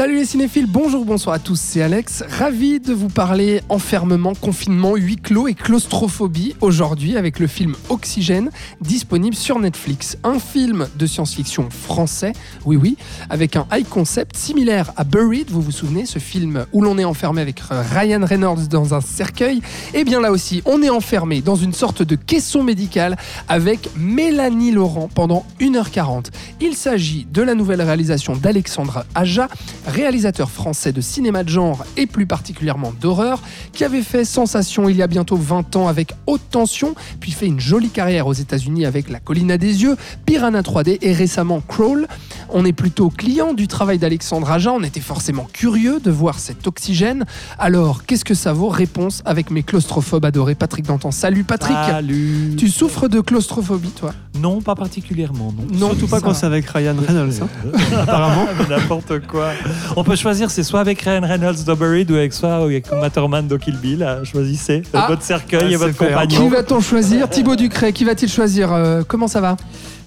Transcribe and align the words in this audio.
Salut 0.00 0.16
les 0.16 0.24
cinéphiles, 0.24 0.66
bonjour, 0.66 1.04
bonsoir 1.04 1.34
à 1.34 1.38
tous, 1.38 1.60
c'est 1.60 1.82
Alex. 1.82 2.24
Ravi 2.26 2.80
de 2.80 2.94
vous 2.94 3.10
parler 3.10 3.60
enfermement, 3.68 4.34
confinement, 4.34 4.96
huis 4.96 5.18
clos 5.18 5.46
et 5.46 5.52
claustrophobie 5.52 6.54
aujourd'hui 6.62 7.18
avec 7.18 7.38
le 7.38 7.46
film 7.46 7.74
Oxygène 7.90 8.50
disponible 8.80 9.36
sur 9.36 9.58
Netflix. 9.58 10.16
Un 10.24 10.38
film 10.38 10.88
de 10.96 11.04
science-fiction 11.04 11.68
français, 11.68 12.32
oui 12.64 12.76
oui, 12.76 12.96
avec 13.28 13.56
un 13.56 13.66
high 13.70 13.86
concept 13.86 14.38
similaire 14.38 14.90
à 14.96 15.04
Buried, 15.04 15.50
vous 15.50 15.60
vous 15.60 15.70
souvenez, 15.70 16.06
ce 16.06 16.18
film 16.18 16.64
où 16.72 16.80
l'on 16.80 16.96
est 16.96 17.04
enfermé 17.04 17.42
avec 17.42 17.60
Ryan 17.60 18.24
Reynolds 18.24 18.68
dans 18.70 18.94
un 18.94 19.02
cercueil? 19.02 19.60
Et 19.92 20.04
bien 20.04 20.22
là 20.22 20.32
aussi, 20.32 20.62
on 20.64 20.82
est 20.82 20.88
enfermé 20.88 21.42
dans 21.42 21.56
une 21.56 21.74
sorte 21.74 22.02
de 22.02 22.14
caisson 22.14 22.62
médicale 22.62 23.18
avec 23.50 23.90
Mélanie 23.96 24.72
Laurent 24.72 25.10
pendant 25.14 25.44
1h40. 25.60 26.28
Il 26.62 26.74
s'agit 26.74 27.26
de 27.30 27.42
la 27.42 27.54
nouvelle 27.54 27.82
réalisation 27.82 28.34
d'Alexandre 28.34 29.04
Aja, 29.14 29.46
réalisateur 29.90 30.50
français 30.50 30.92
de 30.92 31.00
cinéma 31.00 31.44
de 31.44 31.48
genre 31.48 31.84
et 31.96 32.06
plus 32.06 32.26
particulièrement 32.26 32.92
d'horreur, 33.00 33.42
qui 33.72 33.84
avait 33.84 34.02
fait 34.02 34.24
sensation 34.24 34.88
il 34.88 34.96
y 34.96 35.02
a 35.02 35.06
bientôt 35.06 35.36
20 35.36 35.76
ans 35.76 35.88
avec 35.88 36.14
Haute 36.26 36.48
Tension, 36.50 36.94
puis 37.20 37.32
fait 37.32 37.46
une 37.46 37.60
jolie 37.60 37.90
carrière 37.90 38.26
aux 38.26 38.32
États-Unis 38.32 38.86
avec 38.86 39.10
La 39.10 39.20
Colline 39.20 39.50
à 39.50 39.58
des 39.58 39.82
yeux, 39.82 39.96
Piranha 40.24 40.62
3D 40.62 40.98
et 41.02 41.12
récemment 41.12 41.60
Crawl. 41.60 42.06
On 42.52 42.64
est 42.64 42.72
plutôt 42.72 43.10
client 43.10 43.54
du 43.54 43.68
travail 43.68 43.98
d'Alexandre 43.98 44.50
Aja, 44.50 44.72
on 44.72 44.82
était 44.82 45.00
forcément 45.00 45.46
curieux 45.52 46.00
de 46.00 46.10
voir 46.10 46.38
cet 46.38 46.66
oxygène. 46.66 47.24
Alors, 47.58 48.04
qu'est-ce 48.04 48.24
que 48.24 48.34
ça 48.34 48.52
vaut? 48.52 48.68
Réponse 48.68 49.22
avec 49.24 49.50
mes 49.50 49.62
claustrophobes 49.62 50.24
adorés. 50.24 50.54
Patrick 50.56 50.84
Dantan. 50.86 51.10
Salut 51.12 51.44
Patrick 51.44 51.76
Salut. 51.88 52.54
Tu 52.58 52.68
souffres 52.68 53.08
de 53.08 53.20
claustrophobie, 53.20 53.90
toi? 53.90 54.12
Non, 54.40 54.60
pas 54.60 54.74
particulièrement, 54.74 55.52
non. 55.56 55.66
Non, 55.78 55.88
Surtout 55.90 56.06
pas 56.08 56.20
quand 56.20 56.34
c'est 56.34 56.46
avec 56.46 56.66
Ryan 56.68 56.96
Reynolds. 57.06 57.42
hein. 57.42 57.48
Apparemment. 58.02 58.46
N'importe 58.68 59.26
quoi. 59.26 59.50
On 59.96 60.02
peut 60.04 60.16
choisir, 60.16 60.50
c'est 60.50 60.62
soit 60.64 60.80
avec 60.80 61.00
Ryan 61.02 61.22
Reynolds 61.22 61.64
de 61.64 61.74
Buried 61.74 62.10
ou 62.10 62.14
avec 62.14 62.32
soit 62.32 62.56
avec 62.56 62.90
Matterman 62.92 63.46
de 63.46 63.56
Kill 63.56 63.76
Bill. 63.76 64.02
euh, 64.02 64.24
Choisissez 64.24 64.82
Ah. 64.92 65.06
votre 65.08 65.22
cercueil 65.22 65.60
Ah, 65.66 65.70
et 65.70 65.76
votre 65.76 65.92
c'est 65.92 66.06
fair. 66.06 66.22
Qui 66.22 66.36
compagnon. 66.36 66.48
va-t-on 66.48 66.80
choisir? 66.80 67.28
Thibaut 67.28 67.56
Ducret, 67.56 67.92
qui 67.92 68.04
va-t-il 68.04 68.30
choisir? 68.30 68.72
Euh, 68.72 69.02
Comment 69.06 69.28
ça 69.28 69.40
va? 69.40 69.56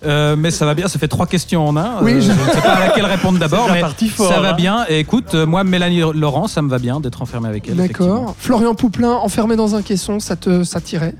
Euh, 0.05 0.35
mais 0.37 0.51
ça 0.51 0.65
va 0.65 0.73
bien, 0.73 0.87
ça 0.87 0.99
fait 0.99 1.07
trois 1.07 1.27
questions 1.27 1.67
en 1.67 1.77
un. 1.77 2.01
Oui, 2.01 2.13
Euh, 2.13 2.21
je- 2.21 2.31
je... 2.31 2.31
ne 2.31 2.51
sais 2.53 2.61
pas 2.61 2.73
à 2.73 2.87
laquelle 2.87 3.05
répondre 3.05 3.39
d'abord, 3.39 3.67
mais 3.69 3.75
la 3.75 3.87
partie 3.87 4.09
fort, 4.09 4.27
ça 4.31 4.39
va 4.41 4.49
hein. 4.51 4.53
bien. 4.53 4.85
Et 4.89 4.99
écoute, 4.99 5.33
euh, 5.35 5.45
moi, 5.45 5.63
Mélanie 5.63 6.01
Laurent, 6.13 6.47
ça 6.47 6.61
me 6.61 6.69
va 6.69 6.77
bien 6.79 6.99
d'être 6.99 7.21
enfermé 7.21 7.47
avec 7.47 7.69
elle. 7.69 7.75
D'accord. 7.77 8.35
Florian 8.37 8.75
Pouplin, 8.75 9.11
enfermé 9.13 9.55
dans 9.55 9.75
un 9.75 9.81
caisson, 9.81 10.19
ça 10.19 10.35
te 10.35 10.63
ça 10.63 10.81
tirait? 10.81 11.15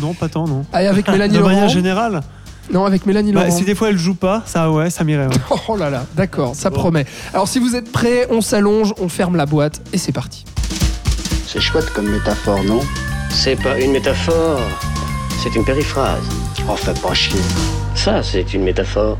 Non, 0.00 0.14
pas 0.14 0.28
tant, 0.28 0.46
non. 0.46 0.64
Allez, 0.72 0.86
avec 0.86 1.08
Mélanie 1.10 1.34
De 1.34 1.38
Laurent 1.40 1.50
manière 1.52 1.68
générale, 1.68 2.20
Non, 2.72 2.84
avec 2.84 3.06
Mélanie 3.06 3.32
bah, 3.32 3.44
Laurent. 3.46 3.56
si 3.58 3.64
des 3.64 3.74
fois 3.74 3.88
elle 3.90 3.98
joue 3.98 4.14
pas, 4.14 4.42
ça 4.46 4.70
ouais, 4.70 4.88
ça 4.90 5.02
m'irait. 5.02 5.26
ouais. 5.26 5.32
Oh 5.68 5.76
là 5.76 5.90
là, 5.90 6.04
d'accord, 6.16 6.54
ça 6.54 6.70
Bon. 6.70 6.76
promet. 6.78 7.04
Alors 7.34 7.48
si 7.48 7.58
vous 7.58 7.74
êtes 7.74 7.90
prêts, 7.90 8.28
on 8.30 8.40
s'allonge, 8.40 8.94
on 9.00 9.08
ferme 9.08 9.34
la 9.36 9.46
boîte 9.46 9.80
et 9.92 9.98
c'est 9.98 10.12
parti. 10.12 10.44
C'est 11.46 11.60
chouette 11.60 11.90
comme 11.92 12.08
métaphore, 12.08 12.62
non? 12.64 12.78
C'est 13.30 13.56
pas 13.60 13.80
une 13.80 13.90
métaphore, 13.92 14.60
c'est 15.42 15.56
une 15.56 15.64
périphrase. 15.64 16.22
Fais 16.76 16.94
pas 17.00 17.14
chier. 17.14 17.40
Ça, 17.96 18.22
c'est 18.22 18.54
une 18.54 18.62
métaphore. 18.62 19.18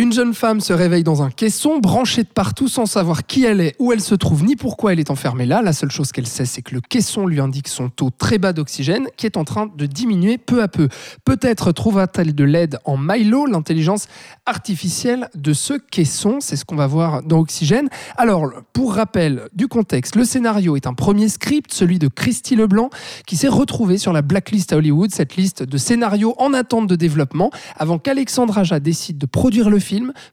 Une 0.00 0.12
jeune 0.12 0.32
femme 0.32 0.60
se 0.60 0.72
réveille 0.72 1.02
dans 1.02 1.24
un 1.24 1.30
caisson, 1.30 1.80
branchée 1.80 2.22
de 2.22 2.28
partout 2.28 2.68
sans 2.68 2.86
savoir 2.86 3.26
qui 3.26 3.44
elle 3.44 3.60
est, 3.60 3.74
où 3.80 3.92
elle 3.92 4.00
se 4.00 4.14
trouve, 4.14 4.44
ni 4.44 4.54
pourquoi 4.54 4.92
elle 4.92 5.00
est 5.00 5.10
enfermée 5.10 5.44
là. 5.44 5.60
La 5.60 5.72
seule 5.72 5.90
chose 5.90 6.12
qu'elle 6.12 6.28
sait, 6.28 6.44
c'est 6.44 6.62
que 6.62 6.72
le 6.72 6.80
caisson 6.80 7.26
lui 7.26 7.40
indique 7.40 7.66
son 7.66 7.88
taux 7.88 8.10
très 8.16 8.38
bas 8.38 8.52
d'oxygène 8.52 9.08
qui 9.16 9.26
est 9.26 9.36
en 9.36 9.42
train 9.42 9.68
de 9.76 9.86
diminuer 9.86 10.38
peu 10.38 10.62
à 10.62 10.68
peu. 10.68 10.88
Peut-être 11.24 11.72
trouvera-t-elle 11.72 12.32
de 12.32 12.44
l'aide 12.44 12.78
en 12.84 12.96
Milo, 12.96 13.46
l'intelligence 13.46 14.06
artificielle 14.46 15.30
de 15.34 15.52
ce 15.52 15.74
caisson. 15.74 16.36
C'est 16.38 16.54
ce 16.54 16.64
qu'on 16.64 16.76
va 16.76 16.86
voir 16.86 17.24
dans 17.24 17.40
Oxygène. 17.40 17.88
Alors, 18.16 18.52
pour 18.72 18.94
rappel 18.94 19.48
du 19.52 19.66
contexte, 19.66 20.14
le 20.14 20.22
scénario 20.22 20.76
est 20.76 20.86
un 20.86 20.94
premier 20.94 21.28
script, 21.28 21.72
celui 21.72 21.98
de 21.98 22.06
Christy 22.06 22.54
Leblanc, 22.54 22.90
qui 23.26 23.36
s'est 23.36 23.48
retrouvé 23.48 23.98
sur 23.98 24.12
la 24.12 24.22
blacklist 24.22 24.72
à 24.72 24.76
Hollywood, 24.76 25.10
cette 25.10 25.34
liste 25.34 25.64
de 25.64 25.76
scénarios 25.76 26.36
en 26.38 26.54
attente 26.54 26.86
de 26.86 26.94
développement, 26.94 27.50
avant 27.76 27.98
qu'Alexandre 27.98 28.58
Aja 28.58 28.78
décide 28.78 29.18
de 29.18 29.26
produire 29.26 29.70
le 29.70 29.80
film 29.80 29.87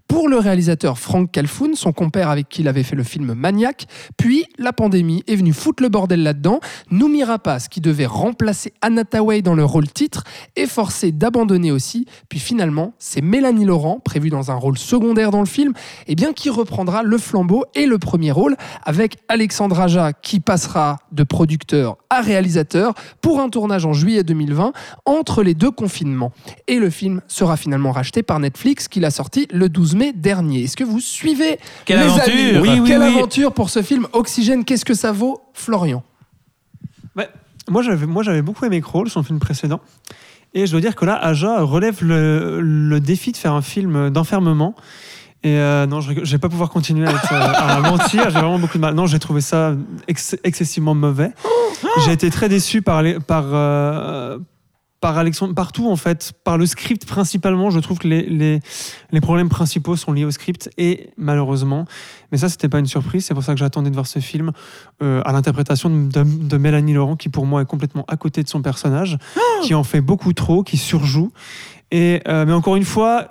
pour 0.07 0.27
le 0.27 0.37
réalisateur 0.37 0.97
Frank 0.97 1.31
Calfoun, 1.31 1.75
son 1.75 1.93
compère 1.93 2.29
avec 2.29 2.49
qui 2.49 2.61
il 2.61 2.67
avait 2.67 2.83
fait 2.83 2.95
le 2.95 3.03
film 3.03 3.33
Maniac. 3.33 3.87
Puis 4.17 4.45
la 4.57 4.73
pandémie 4.73 5.23
est 5.27 5.35
venue 5.35 5.53
foutre 5.53 5.81
le 5.81 5.89
bordel 5.89 6.23
là-dedans. 6.23 6.59
Noumi 6.91 7.23
Rapace, 7.23 7.67
qui 7.67 7.81
devait 7.81 8.05
remplacer 8.05 8.73
Anna 8.81 9.03
Tawai 9.03 9.41
dans 9.41 9.55
le 9.55 9.63
rôle 9.63 9.87
titre, 9.87 10.23
est 10.55 10.67
forcée 10.67 11.11
d'abandonner 11.11 11.71
aussi. 11.71 12.05
Puis 12.29 12.39
finalement, 12.39 12.93
c'est 12.99 13.21
Mélanie 13.21 13.65
Laurent, 13.65 13.99
prévue 13.99 14.29
dans 14.29 14.51
un 14.51 14.55
rôle 14.55 14.77
secondaire 14.77 15.31
dans 15.31 15.39
le 15.39 15.45
film, 15.45 15.73
et 16.07 16.15
bien 16.15 16.33
qui 16.33 16.49
reprendra 16.49 17.03
le 17.03 17.17
flambeau 17.17 17.65
et 17.75 17.85
le 17.85 17.97
premier 17.97 18.31
rôle 18.31 18.55
avec 18.83 19.17
Alexandre 19.27 19.79
Aja 19.79 20.13
qui 20.13 20.39
passera 20.39 20.97
de 21.11 21.23
producteur 21.23 21.97
à 22.09 22.21
réalisateur 22.21 22.93
pour 23.21 23.39
un 23.39 23.49
tournage 23.49 23.85
en 23.85 23.93
juillet 23.93 24.23
2020 24.23 24.73
entre 25.05 25.43
les 25.43 25.53
deux 25.53 25.71
confinements. 25.71 26.31
Et 26.67 26.79
le 26.79 26.89
film 26.89 27.21
sera 27.27 27.57
finalement 27.57 27.91
racheté 27.91 28.23
par 28.23 28.39
Netflix 28.39 28.87
qui 28.87 28.99
l'a 28.99 29.11
sorti 29.11 29.44
le 29.51 29.69
12 29.69 29.95
mai 29.95 30.13
dernier. 30.13 30.63
Est-ce 30.63 30.75
que 30.77 30.83
vous 30.83 30.99
suivez 30.99 31.59
Quelle 31.85 31.99
les 31.99 32.05
aventure 32.05 32.23
amis 32.33 32.57
Oui, 32.59 32.79
oui, 32.79 32.87
Quelle 32.87 33.01
oui. 33.01 33.07
aventure 33.15 33.53
pour 33.53 33.69
ce 33.69 33.81
film 33.81 34.07
Oxygène, 34.13 34.63
qu'est-ce 34.65 34.85
que 34.85 34.93
ça 34.93 35.11
vaut 35.11 35.41
Florian 35.53 36.03
Ouais. 37.15 37.29
Moi 37.69 37.81
j'avais 37.81 38.05
moi 38.05 38.21
j'avais 38.23 38.41
beaucoup 38.41 38.65
aimé 38.65 38.81
Crawl, 38.81 39.09
son 39.09 39.23
film 39.23 39.39
précédent. 39.39 39.79
Et 40.53 40.65
je 40.67 40.71
dois 40.71 40.79
dire 40.81 40.95
que 40.95 41.03
là, 41.03 41.15
Aja 41.15 41.61
relève 41.61 42.01
le, 42.01 42.61
le 42.61 42.99
défi 43.01 43.31
de 43.33 43.37
faire 43.37 43.51
un 43.53 43.61
film 43.61 44.09
d'enfermement. 44.09 44.73
Et 45.43 45.57
euh, 45.59 45.85
non, 45.85 45.99
je 46.01 46.11
ne 46.13 46.25
vais 46.25 46.37
pas 46.37 46.47
pouvoir 46.49 46.69
continuer 46.69 47.05
à, 47.07 47.11
être, 47.11 47.33
euh, 47.33 47.53
à 47.53 47.79
mentir. 47.81 48.23
J'ai 48.29 48.39
vraiment 48.39 48.57
beaucoup 48.57 48.77
de 48.77 48.81
mal. 48.81 48.95
Non, 48.95 49.05
j'ai 49.05 49.19
trouvé 49.19 49.41
ça 49.41 49.75
ex- 50.07 50.37
excessivement 50.45 50.95
mauvais. 50.95 51.31
J'ai 52.05 52.13
été 52.13 52.29
très 52.29 52.47
déçu 52.49 52.81
par, 52.81 53.01
les, 53.03 53.19
par, 53.19 53.43
euh, 53.51 54.39
par 55.05 55.19
Alexandre, 55.19 55.53
partout 55.53 55.87
en 55.87 55.95
fait, 55.97 56.33
par 56.43 56.57
le 56.57 56.65
script 56.65 57.05
principalement. 57.05 57.69
Je 57.69 57.79
trouve 57.79 57.99
que 57.99 58.07
les, 58.07 58.23
les, 58.23 58.59
les 59.11 59.21
problèmes 59.21 59.49
principaux 59.49 59.95
sont 59.95 60.11
liés 60.13 60.25
au 60.25 60.31
script 60.31 60.71
et 60.79 61.11
malheureusement, 61.15 61.85
mais 62.31 62.39
ça 62.39 62.49
c'était 62.49 62.69
pas 62.69 62.79
une 62.79 62.87
surprise. 62.87 63.23
C'est 63.23 63.35
pour 63.35 63.43
ça 63.43 63.53
que 63.53 63.59
j'attendais 63.59 63.91
de 63.91 63.93
voir 63.95 64.07
ce 64.07 64.17
film 64.17 64.51
euh, 65.03 65.21
à 65.23 65.31
l'interprétation 65.31 65.91
de, 65.91 66.07
de- 66.09 66.47
de 66.47 66.57
Mélanie 66.57 66.93
Laurent, 66.93 67.15
qui 67.17 67.29
pour 67.29 67.45
moi 67.45 67.61
est 67.61 67.65
complètement 67.65 68.03
à 68.07 68.17
côté 68.17 68.41
de 68.41 68.49
son 68.49 68.63
personnage, 68.63 69.19
qui 69.61 69.75
en 69.75 69.83
fait 69.83 70.01
beaucoup 70.01 70.33
trop, 70.33 70.63
qui 70.63 70.77
surjoue. 70.77 71.31
Et 71.91 72.21
euh, 72.27 72.45
mais 72.47 72.53
encore 72.53 72.75
une 72.75 72.83
fois. 72.85 73.27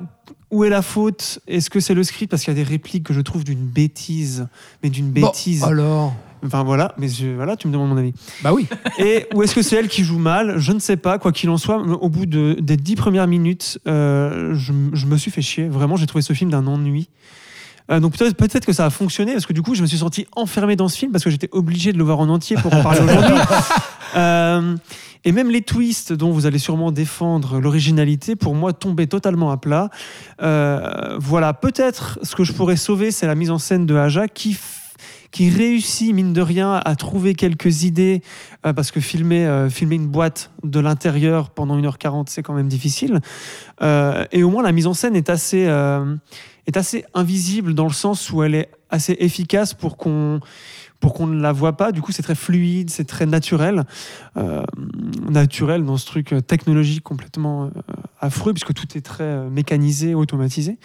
Où 0.51 0.63
est 0.63 0.69
la 0.71 0.83
faute? 0.83 1.41
Est-ce 1.49 1.69
que 1.69 1.81
c'est 1.81 1.95
le 1.95 2.05
script? 2.05 2.31
Parce 2.31 2.45
qu'il 2.45 2.57
y 2.57 2.57
a 2.61 2.63
des 2.63 2.69
répliques 2.71 3.03
que 3.03 3.13
je 3.13 3.21
trouve 3.23 3.43
d'une 3.43 3.67
bêtise, 3.67 4.47
mais 4.85 4.91
d'une 4.91 5.11
Bon, 5.11 5.23
bêtise. 5.27 5.65
alors 5.65 6.15
Enfin 6.45 6.63
voilà, 6.63 6.95
mais 6.99 7.09
je- 7.09 7.35
voilà, 7.35 7.57
tu 7.57 7.69
me 7.69 7.73
demandes 7.73 7.89
mon 7.89 7.97
avis. 7.97 8.13
Bah 8.43 8.53
oui. 8.53 8.67
Et 8.99 9.27
ou 9.35 9.43
est-ce 9.43 9.55
que 9.55 9.63
c'est 9.63 9.77
elle 9.77 9.89
qui 9.89 10.05
joue 10.05 10.19
mal? 10.19 10.59
Je 10.59 10.73
ne 10.73 10.79
sais 10.79 10.97
pas. 10.97 11.19
Quoi 11.19 11.33
qu'il 11.33 11.49
en 11.51 11.57
soit, 11.57 11.79
au 11.79 12.09
bout 12.09 12.27
de, 12.27 12.57
des 12.61 12.77
dix 12.77 12.97
premières 12.97 13.27
minutes, 13.27 13.79
euh, 13.89 14.55
je, 14.55 14.73
je 14.93 15.07
me 15.07 15.17
suis 15.17 15.31
fait 15.31 15.43
chier. 15.43 15.69
Vraiment, 15.69 15.97
j'ai 15.97 16.07
trouvé 16.07 16.23
ce 16.23 16.33
film 16.33 16.51
d'un 16.51 16.67
ennui. 16.67 17.09
Euh, 17.91 18.01
donc 18.01 18.17
peut-être 18.17 18.65
que 18.65 18.73
ça 18.73 18.87
a 18.87 18.91
fonctionné 18.91 19.33
parce 19.33 19.45
que 19.45 19.53
du 19.53 19.61
coup 19.61 19.75
je 19.75 19.83
me 19.83 19.87
suis 19.87 19.99
senti 19.99 20.27
enfermé 20.37 20.75
dans 20.75 20.89
ce 20.89 20.97
film 20.97 21.13
parce 21.13 21.23
que 21.23 21.29
j'étais 21.29 21.51
obligé 21.53 21.93
de 21.93 21.99
le 21.99 22.05
voir 22.05 22.19
en 22.19 22.31
entier 22.31 22.57
pour 22.57 22.73
en 22.73 22.83
parler 22.83 23.01
aujourd'hui. 23.03 23.35
Euh, 24.17 24.77
et 25.27 25.33
même 25.33 25.51
les 25.51 25.61
twists 25.63 26.13
dont 26.13 26.31
vous 26.33 26.47
allez 26.47 26.59
sûrement 26.59 26.93
défendre 26.93 27.61
l'originalité, 27.61 28.37
pour 28.37 28.55
moi, 28.55 28.73
tombaient 28.73 29.07
totalement 29.07 29.51
à 29.51 29.57
plat. 29.57 29.91
Euh, 30.43 31.17
voilà, 31.19 31.53
peut-être 31.55 32.19
ce 32.23 32.35
que 32.37 32.45
je 32.45 32.53
pourrais 32.53 32.77
sauver, 32.77 33.11
c'est 33.11 33.27
la 33.27 33.35
mise 33.35 33.51
en 33.51 33.59
scène 33.59 33.87
de 33.87 33.95
Aja 33.97 34.29
qui, 34.29 34.57
qui 35.35 35.51
réussit, 35.51 36.15
mine 36.15 36.33
de 36.33 36.41
rien, 36.41 36.75
à 36.85 36.95
trouver 36.95 37.35
quelques 37.35 37.83
idées, 37.83 38.23
euh, 38.65 38.73
parce 38.73 38.93
que 38.93 39.01
filmer, 39.01 39.45
euh, 39.45 39.69
filmer 39.69 39.97
une 39.97 40.07
boîte 40.07 40.53
de 40.63 40.79
l'intérieur 40.79 41.51
pendant 41.51 41.77
1h40, 41.77 42.27
c'est 42.29 42.45
quand 42.45 42.55
même 42.55 42.69
difficile. 42.69 43.19
Euh, 43.83 44.25
et 44.31 44.45
au 44.45 44.51
moins, 44.51 44.63
la 44.63 44.71
mise 44.71 44.87
en 44.87 44.95
scène 44.95 45.17
est 45.17 45.31
assez, 45.31 45.69
est 46.69 46.77
assez 46.77 47.05
invisible 47.15 47.75
dans 47.75 47.87
le 47.87 47.93
sens 47.93 48.31
où 48.31 48.45
elle 48.45 48.55
est 48.55 48.71
assez 48.91 49.17
efficace 49.19 49.75
pour 49.75 49.97
qu'on 49.97 50.39
pour 51.01 51.13
qu'on 51.13 51.27
ne 51.27 51.43
la 51.43 51.53
voit 51.53 51.77
pas. 51.77 51.93
Du 51.93 52.01
coup, 52.01 52.13
c'est 52.13 52.23
très 52.23 52.37
fluide, 52.37 52.89
c'est 52.89 53.05
très 53.05 53.27
naturel. 53.27 53.85
Naturel 55.29 55.85
dans 55.85 55.99
ce 55.99 56.07
truc 56.07 56.35
technologique 56.47 57.03
complètement 57.03 57.71
affreux 58.25 58.53
puisque 58.53 58.75
tout 58.75 58.87
est 58.97 59.01
très 59.01 59.25
euh, 59.25 59.49
mécanisé, 59.51 60.15
automatisé. 60.15 60.79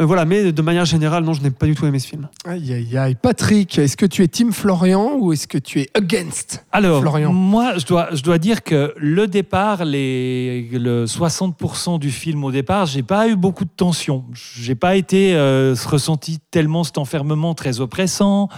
Euh, 0.00 0.04
voilà, 0.04 0.24
mais 0.24 0.52
de 0.52 0.62
manière 0.62 0.84
générale, 0.84 1.24
non, 1.24 1.32
je 1.32 1.42
n'ai 1.42 1.50
pas 1.50 1.66
du 1.66 1.74
tout 1.74 1.86
aimé 1.86 1.98
ce 1.98 2.08
film. 2.08 2.28
Aïe, 2.44 2.72
aïe, 2.72 2.98
aïe. 2.98 3.14
Patrick, 3.14 3.78
est-ce 3.78 3.96
que 3.96 4.06
tu 4.06 4.22
es 4.22 4.28
Team 4.28 4.52
Florian 4.52 5.16
ou 5.18 5.32
est-ce 5.32 5.46
que 5.46 5.58
tu 5.58 5.80
es 5.80 5.88
against 5.94 6.64
Alors, 6.72 7.00
Florian. 7.00 7.32
moi, 7.32 7.78
je 7.78 7.86
dois, 7.86 8.08
je 8.12 8.22
dois 8.22 8.38
dire 8.38 8.62
que 8.62 8.92
le 8.96 9.26
départ, 9.28 9.84
les, 9.84 10.68
le 10.72 11.06
60% 11.06 11.98
du 11.98 12.10
film 12.10 12.44
au 12.44 12.50
départ, 12.50 12.86
j'ai 12.86 13.02
pas 13.02 13.28
eu 13.28 13.36
beaucoup 13.36 13.64
de 13.64 13.70
tension. 13.74 14.24
J'ai 14.32 14.74
pas 14.74 14.96
été 14.96 15.34
euh, 15.34 15.74
ressenti 15.86 16.38
tellement 16.50 16.82
cet 16.82 16.98
enfermement 16.98 17.54
très 17.54 17.80
oppressant. 17.80 18.48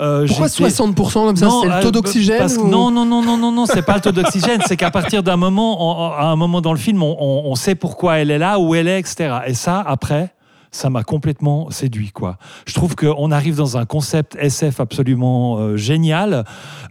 Euh, 0.00 0.26
Pourquoi 0.28 0.46
j'étais- 0.48 0.62
60% 0.70 1.26
comme 1.26 1.36
ça 1.36 1.46
Non, 1.46 1.62
C'est 1.62 1.68
le 1.68 1.74
euh, 1.74 1.82
taux 1.82 1.90
d'oxygène 1.90 2.46
ou- 2.58 2.68
Non, 2.68 2.90
non, 2.90 3.04
non, 3.04 3.20
non, 3.22 3.36
non, 3.36 3.50
non, 3.50 3.66
c'est 3.66 3.82
pas 3.82 3.94
le 3.96 4.00
taux 4.00 4.12
d'oxygène. 4.12 4.60
c'est 4.66 4.76
qu'à 4.76 4.90
partir 4.92 5.22
d'un 5.24 5.36
moment, 5.36 6.08
on- 6.08 6.12
à 6.12 6.24
un 6.26 6.36
moment 6.36 6.60
dans 6.60 6.72
le 6.72 6.78
film, 6.78 7.02
on, 7.02 7.16
on- 7.18 7.50
on 7.50 7.54
sait 7.56 7.74
pourquoi 7.74 8.18
elle 8.18 8.30
est 8.30 8.38
là, 8.38 8.58
où 8.60 8.74
elle 8.76 8.86
est, 8.88 9.00
etc. 9.00 9.38
Et 9.48 9.54
ça, 9.54 9.82
après, 9.84 10.32
ça 10.70 10.90
m'a 10.90 11.02
complètement 11.02 11.70
séduit, 11.70 12.10
quoi. 12.12 12.36
Je 12.66 12.74
trouve 12.74 12.94
qu'on 12.94 13.30
arrive 13.32 13.56
dans 13.56 13.76
un 13.78 13.86
concept 13.86 14.36
SF 14.38 14.80
absolument 14.80 15.56
euh, 15.58 15.76
génial. 15.78 16.44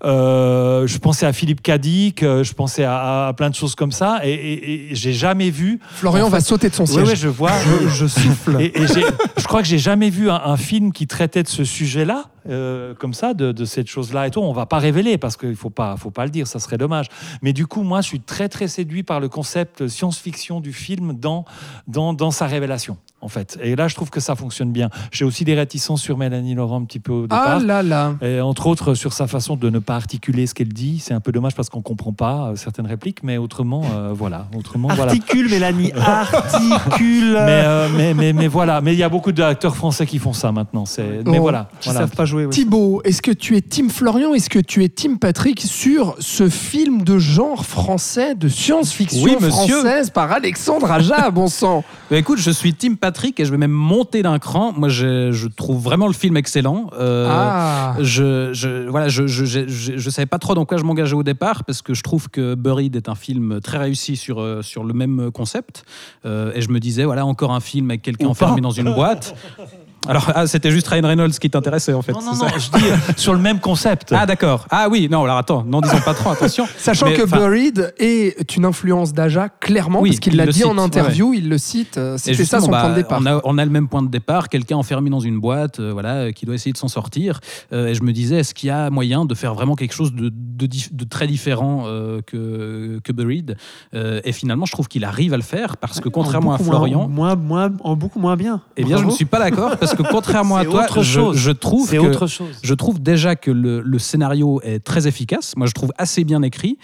Euh, 0.03 0.85
je 0.87 0.97
pensais 0.97 1.25
à 1.25 1.33
Philippe 1.33 1.61
Cadic, 1.61 2.21
je 2.23 2.53
pensais 2.53 2.83
à, 2.83 3.27
à 3.27 3.33
plein 3.33 3.49
de 3.49 3.55
choses 3.55 3.75
comme 3.75 3.91
ça, 3.91 4.19
et, 4.23 4.31
et- 4.33 4.91
et 4.91 4.95
j'ai 4.95 5.13
jamais 5.13 5.49
vu. 5.49 5.79
Florian 5.91 6.25
En 6.25 6.29
va 6.29 6.39
sauter 6.39 6.69
de 6.69 6.75
son 6.75 6.85
siège. 6.85 7.07
oui, 7.07 7.15
je 7.15 7.27
vois. 7.27 7.51
Je, 7.83 7.87
je 7.89 8.07
souffle. 8.07 8.57
Et, 8.59 8.81
et 8.81 8.87
j'ai- 8.87 9.05
je 9.37 9.43
crois 9.45 9.61
que 9.61 9.67
j'ai 9.67 9.77
jamais 9.79 10.09
vu 10.09 10.29
un, 10.29 10.41
un 10.43 10.57
film 10.57 10.91
qui 10.91 11.07
traitait 11.07 11.43
de 11.43 11.47
ce 11.47 11.63
sujet-là, 11.63 12.25
euh, 12.49 12.93
comme 12.95 13.13
ça, 13.13 13.33
de, 13.33 13.51
de 13.51 13.65
cette 13.65 13.87
chose-là 13.87 14.27
et 14.27 14.31
tout. 14.31 14.39
On 14.41 14.53
va 14.53 14.65
pas 14.65 14.77
révéler 14.79 15.17
parce 15.17 15.37
qu'il 15.37 15.55
faut 15.55 15.69
pas, 15.69 15.95
faut 15.97 16.11
pas 16.11 16.25
le 16.25 16.31
dire, 16.31 16.47
ça 16.47 16.59
serait 16.59 16.77
dommage. 16.77 17.07
Mais 17.41 17.53
du 17.53 17.67
coup, 17.67 17.83
moi, 17.83 18.01
je 18.01 18.07
suis 18.07 18.19
très 18.19 18.49
très 18.49 18.67
séduit 18.67 19.03
par 19.03 19.19
le 19.19 19.29
concept 19.29 19.87
science-fiction 19.87 20.59
du 20.61 20.73
film 20.73 21.13
dans, 21.13 21.45
dans, 21.87 22.13
dans 22.13 22.31
sa 22.31 22.47
révélation, 22.47 22.97
en 23.21 23.27
fait. 23.27 23.57
Et 23.61 23.75
là, 23.75 23.87
je 23.87 23.95
trouve 23.95 24.09
que 24.09 24.19
ça 24.19 24.35
fonctionne 24.35 24.71
bien. 24.71 24.89
J'ai 25.11 25.25
aussi 25.25 25.43
des 25.45 25.55
réticences 25.55 26.01
sur 26.01 26.17
Mélanie 26.17 26.55
Laurent 26.55 26.81
un 26.81 26.85
petit 26.85 26.99
peu 26.99 27.11
au 27.13 27.23
Ah 27.29 27.57
départ. 27.57 27.59
là 27.59 27.83
là. 27.83 28.15
Et 28.21 28.41
entre 28.41 28.67
autres 28.67 28.93
sur 28.93 29.13
sa 29.13 29.27
façon 29.27 29.55
de 29.55 29.69
ne 29.69 29.79
pas 29.79 29.95
articuler 29.95 30.47
ce 30.47 30.53
qu'elle 30.53 30.73
dit, 30.73 30.99
c'est 30.99 31.13
un 31.13 31.19
peu 31.19 31.31
dommage 31.31 31.55
parce 31.55 31.69
qu'on 31.69 31.81
comprend 31.81 32.13
pas 32.13 32.49
euh, 32.51 32.55
certaines 32.55 32.87
répliques, 32.87 33.23
mais 33.23 33.37
autrement, 33.37 33.83
euh, 33.95 34.11
voilà, 34.13 34.47
autrement, 34.57 34.87
voilà. 34.89 35.11
Articule, 35.11 35.49
Mélanie, 35.49 35.91
articule. 35.93 37.31
Mais, 37.47 37.63
euh, 37.65 37.87
mais, 37.95 38.13
mais, 38.13 38.33
mais 38.33 38.47
voilà, 38.47 38.81
mais 38.81 38.93
il 38.93 38.99
y 38.99 39.03
a 39.03 39.09
beaucoup 39.09 39.31
d'acteurs 39.31 39.75
français 39.75 40.05
qui 40.05 40.19
font 40.19 40.33
ça 40.33 40.51
maintenant. 40.51 40.85
C'est... 40.85 41.23
Mais 41.25 41.37
Oh, 41.37 41.41
voilà, 41.41 41.69
qui 41.79 41.89
voilà. 41.89 42.01
savent 42.07 42.15
pas 42.15 42.25
jouer. 42.25 42.36
Thibaut, 42.49 43.01
est-ce 43.03 43.21
que 43.21 43.31
tu 43.31 43.55
es 43.55 43.61
Team 43.61 43.89
Florian 43.89 44.33
Est-ce 44.33 44.49
que 44.49 44.59
tu 44.59 44.83
es 44.83 44.89
Team 44.89 45.19
Patrick 45.19 45.61
sur 45.61 46.15
ce 46.19 46.49
film 46.49 47.03
de 47.03 47.17
genre 47.17 47.65
français, 47.65 48.35
de 48.35 48.47
science-fiction 48.47 49.23
Oui, 49.23 49.35
française 49.49 50.09
par 50.09 50.31
Alexandre 50.31 50.91
Aja, 50.91 51.29
bon 51.31 51.47
sang? 51.47 51.83
Bah, 52.09 52.17
écoute, 52.17 52.39
je 52.39 52.51
suis 52.51 52.73
Team 52.73 52.97
Patrick 52.97 53.39
et 53.39 53.45
je 53.45 53.51
vais 53.51 53.57
même 53.57 53.71
monter 53.71 54.21
d'un 54.21 54.39
cran. 54.39 54.73
Moi, 54.75 54.89
je, 54.89 55.31
je 55.31 55.47
trouve 55.47 55.81
vraiment 55.81 56.07
le 56.07 56.13
film 56.13 56.37
excellent. 56.37 56.89
Euh, 56.97 57.27
Ah 57.29 57.95
Je, 57.99 58.53
je, 58.53 58.87
voilà, 58.87 59.07
je, 59.07 59.27
je, 59.27 60.09
savais 60.09 60.25
pas 60.25 60.39
trop 60.39 60.55
dans 60.55 60.65
quoi 60.65 60.77
je 60.77 60.83
m'engageais 60.83 61.15
au 61.15 61.23
départ 61.23 61.63
parce 61.63 61.81
que 61.81 61.93
je 61.93 62.03
trouve 62.03 62.29
que 62.29 62.55
Buried 62.55 62.95
est 62.95 63.09
un 63.09 63.15
film 63.15 63.59
très 63.61 63.77
réussi 63.77 64.15
sur, 64.15 64.39
euh, 64.39 64.61
sur 64.61 64.83
le 64.83 64.93
même 64.93 65.31
concept. 65.31 65.83
Euh, 66.25 66.51
et 66.55 66.61
je 66.61 66.69
me 66.69 66.79
disais, 66.79 67.03
voilà, 67.05 67.25
encore 67.25 67.51
un 67.53 67.59
film 67.59 67.89
avec 67.89 68.01
quelqu'un 68.01 68.27
enfermé 68.27 68.61
dans 68.61 68.71
une 68.71 68.93
boîte. 68.93 69.35
Alors, 70.07 70.31
ah, 70.35 70.47
c'était 70.47 70.71
juste 70.71 70.87
Ryan 70.87 71.07
Reynolds 71.07 71.31
qui 71.31 71.49
t'intéressait 71.49 71.93
en 71.93 72.01
fait. 72.01 72.13
Non, 72.13 72.21
non, 72.21 72.33
non, 72.35 72.47
je 72.57 72.77
dis 72.79 72.85
euh, 72.85 72.95
sur 73.17 73.33
le 73.33 73.39
même 73.39 73.59
concept. 73.59 74.13
Ah, 74.15 74.25
d'accord. 74.25 74.65
Ah 74.69 74.87
oui, 74.89 75.07
non, 75.11 75.23
alors 75.23 75.37
attends, 75.37 75.63
n'en 75.63 75.81
disons 75.81 75.99
pas 75.99 76.13
trop, 76.13 76.29
attention. 76.31 76.65
Sachant 76.77 77.07
Mais, 77.07 77.13
que 77.15 77.23
Buried 77.23 77.93
est 77.97 78.55
une 78.55 78.65
influence 78.65 79.11
d'Aja, 79.13 79.49
clairement, 79.49 79.99
Oui, 79.99 80.09
parce 80.11 80.19
qu'il 80.19 80.33
il 80.33 80.37
l'a 80.37 80.45
dit 80.45 80.53
cite, 80.59 80.65
en 80.65 80.75
ouais, 80.77 80.81
interview, 80.81 81.33
il 81.33 81.49
le 81.49 81.57
cite, 81.57 81.97
euh, 81.97 82.17
c'était 82.17 82.45
ça 82.45 82.61
son 82.61 82.69
bah, 82.69 82.81
point 82.81 82.89
de 82.91 82.95
départ. 82.95 83.19
On 83.21 83.25
a, 83.25 83.41
on 83.43 83.57
a 83.57 83.65
le 83.65 83.71
même 83.71 83.87
point 83.89 84.01
de 84.01 84.07
départ, 84.07 84.47
quelqu'un 84.49 84.77
enfermé 84.77 85.09
dans 85.09 85.19
une 85.19 85.39
boîte, 85.39 85.79
euh, 85.79 85.91
voilà, 85.91 86.31
qui 86.31 86.45
doit 86.45 86.55
essayer 86.55 86.71
de 86.71 86.77
s'en 86.77 86.87
sortir. 86.87 87.39
Euh, 87.73 87.87
et 87.87 87.93
je 87.93 88.03
me 88.03 88.13
disais, 88.13 88.37
est-ce 88.37 88.53
qu'il 88.53 88.67
y 88.67 88.71
a 88.71 88.89
moyen 88.89 89.25
de 89.25 89.35
faire 89.35 89.55
vraiment 89.55 89.75
quelque 89.75 89.93
chose 89.93 90.13
de, 90.13 90.29
de, 90.33 90.67
dif- 90.67 90.95
de 90.95 91.03
très 91.03 91.27
différent 91.27 91.83
euh, 91.85 92.21
que, 92.25 92.99
que 93.03 93.11
Buried 93.11 93.57
Euh, 93.93 94.21
Et 94.23 94.31
finalement, 94.31 94.65
je 94.65 94.71
trouve 94.71 94.87
qu'il 94.87 95.03
arrive 95.03 95.33
à 95.33 95.37
le 95.37 95.43
faire 95.43 95.75
parce 95.77 95.99
que 95.99 96.07
contrairement 96.07 96.53
à 96.53 96.57
Florian, 96.59 97.07
moins, 97.09 97.35
moins, 97.35 97.71
en 97.83 97.95
beaucoup 97.95 98.19
moins 98.19 98.35
bien. 98.37 98.61
eh 98.77 98.83
bien, 98.83 98.97
je 98.97 99.03
ne 99.03 99.11
suis 99.11 99.25
pas 99.25 99.39
d'accord 99.39 99.71
parce 99.95 100.01
que 100.01 100.11
contrairement 100.11 100.57
à 100.57 100.65
toi, 100.65 100.83
autre 100.83 101.01
je, 101.03 101.11
chose. 101.19 101.37
je 101.37 101.51
trouve 101.51 101.89
que 101.91 101.97
autre 101.97 102.27
chose. 102.27 102.47
je 102.61 102.73
trouve 102.73 103.01
déjà 103.01 103.35
que 103.35 103.51
le, 103.51 103.81
le 103.81 103.99
scénario 103.99 104.59
est 104.63 104.79
très 104.79 105.07
efficace. 105.07 105.55
Moi, 105.57 105.67
je 105.67 105.73
trouve 105.73 105.91
assez 105.97 106.23
bien 106.23 106.41
écrit. 106.41 106.77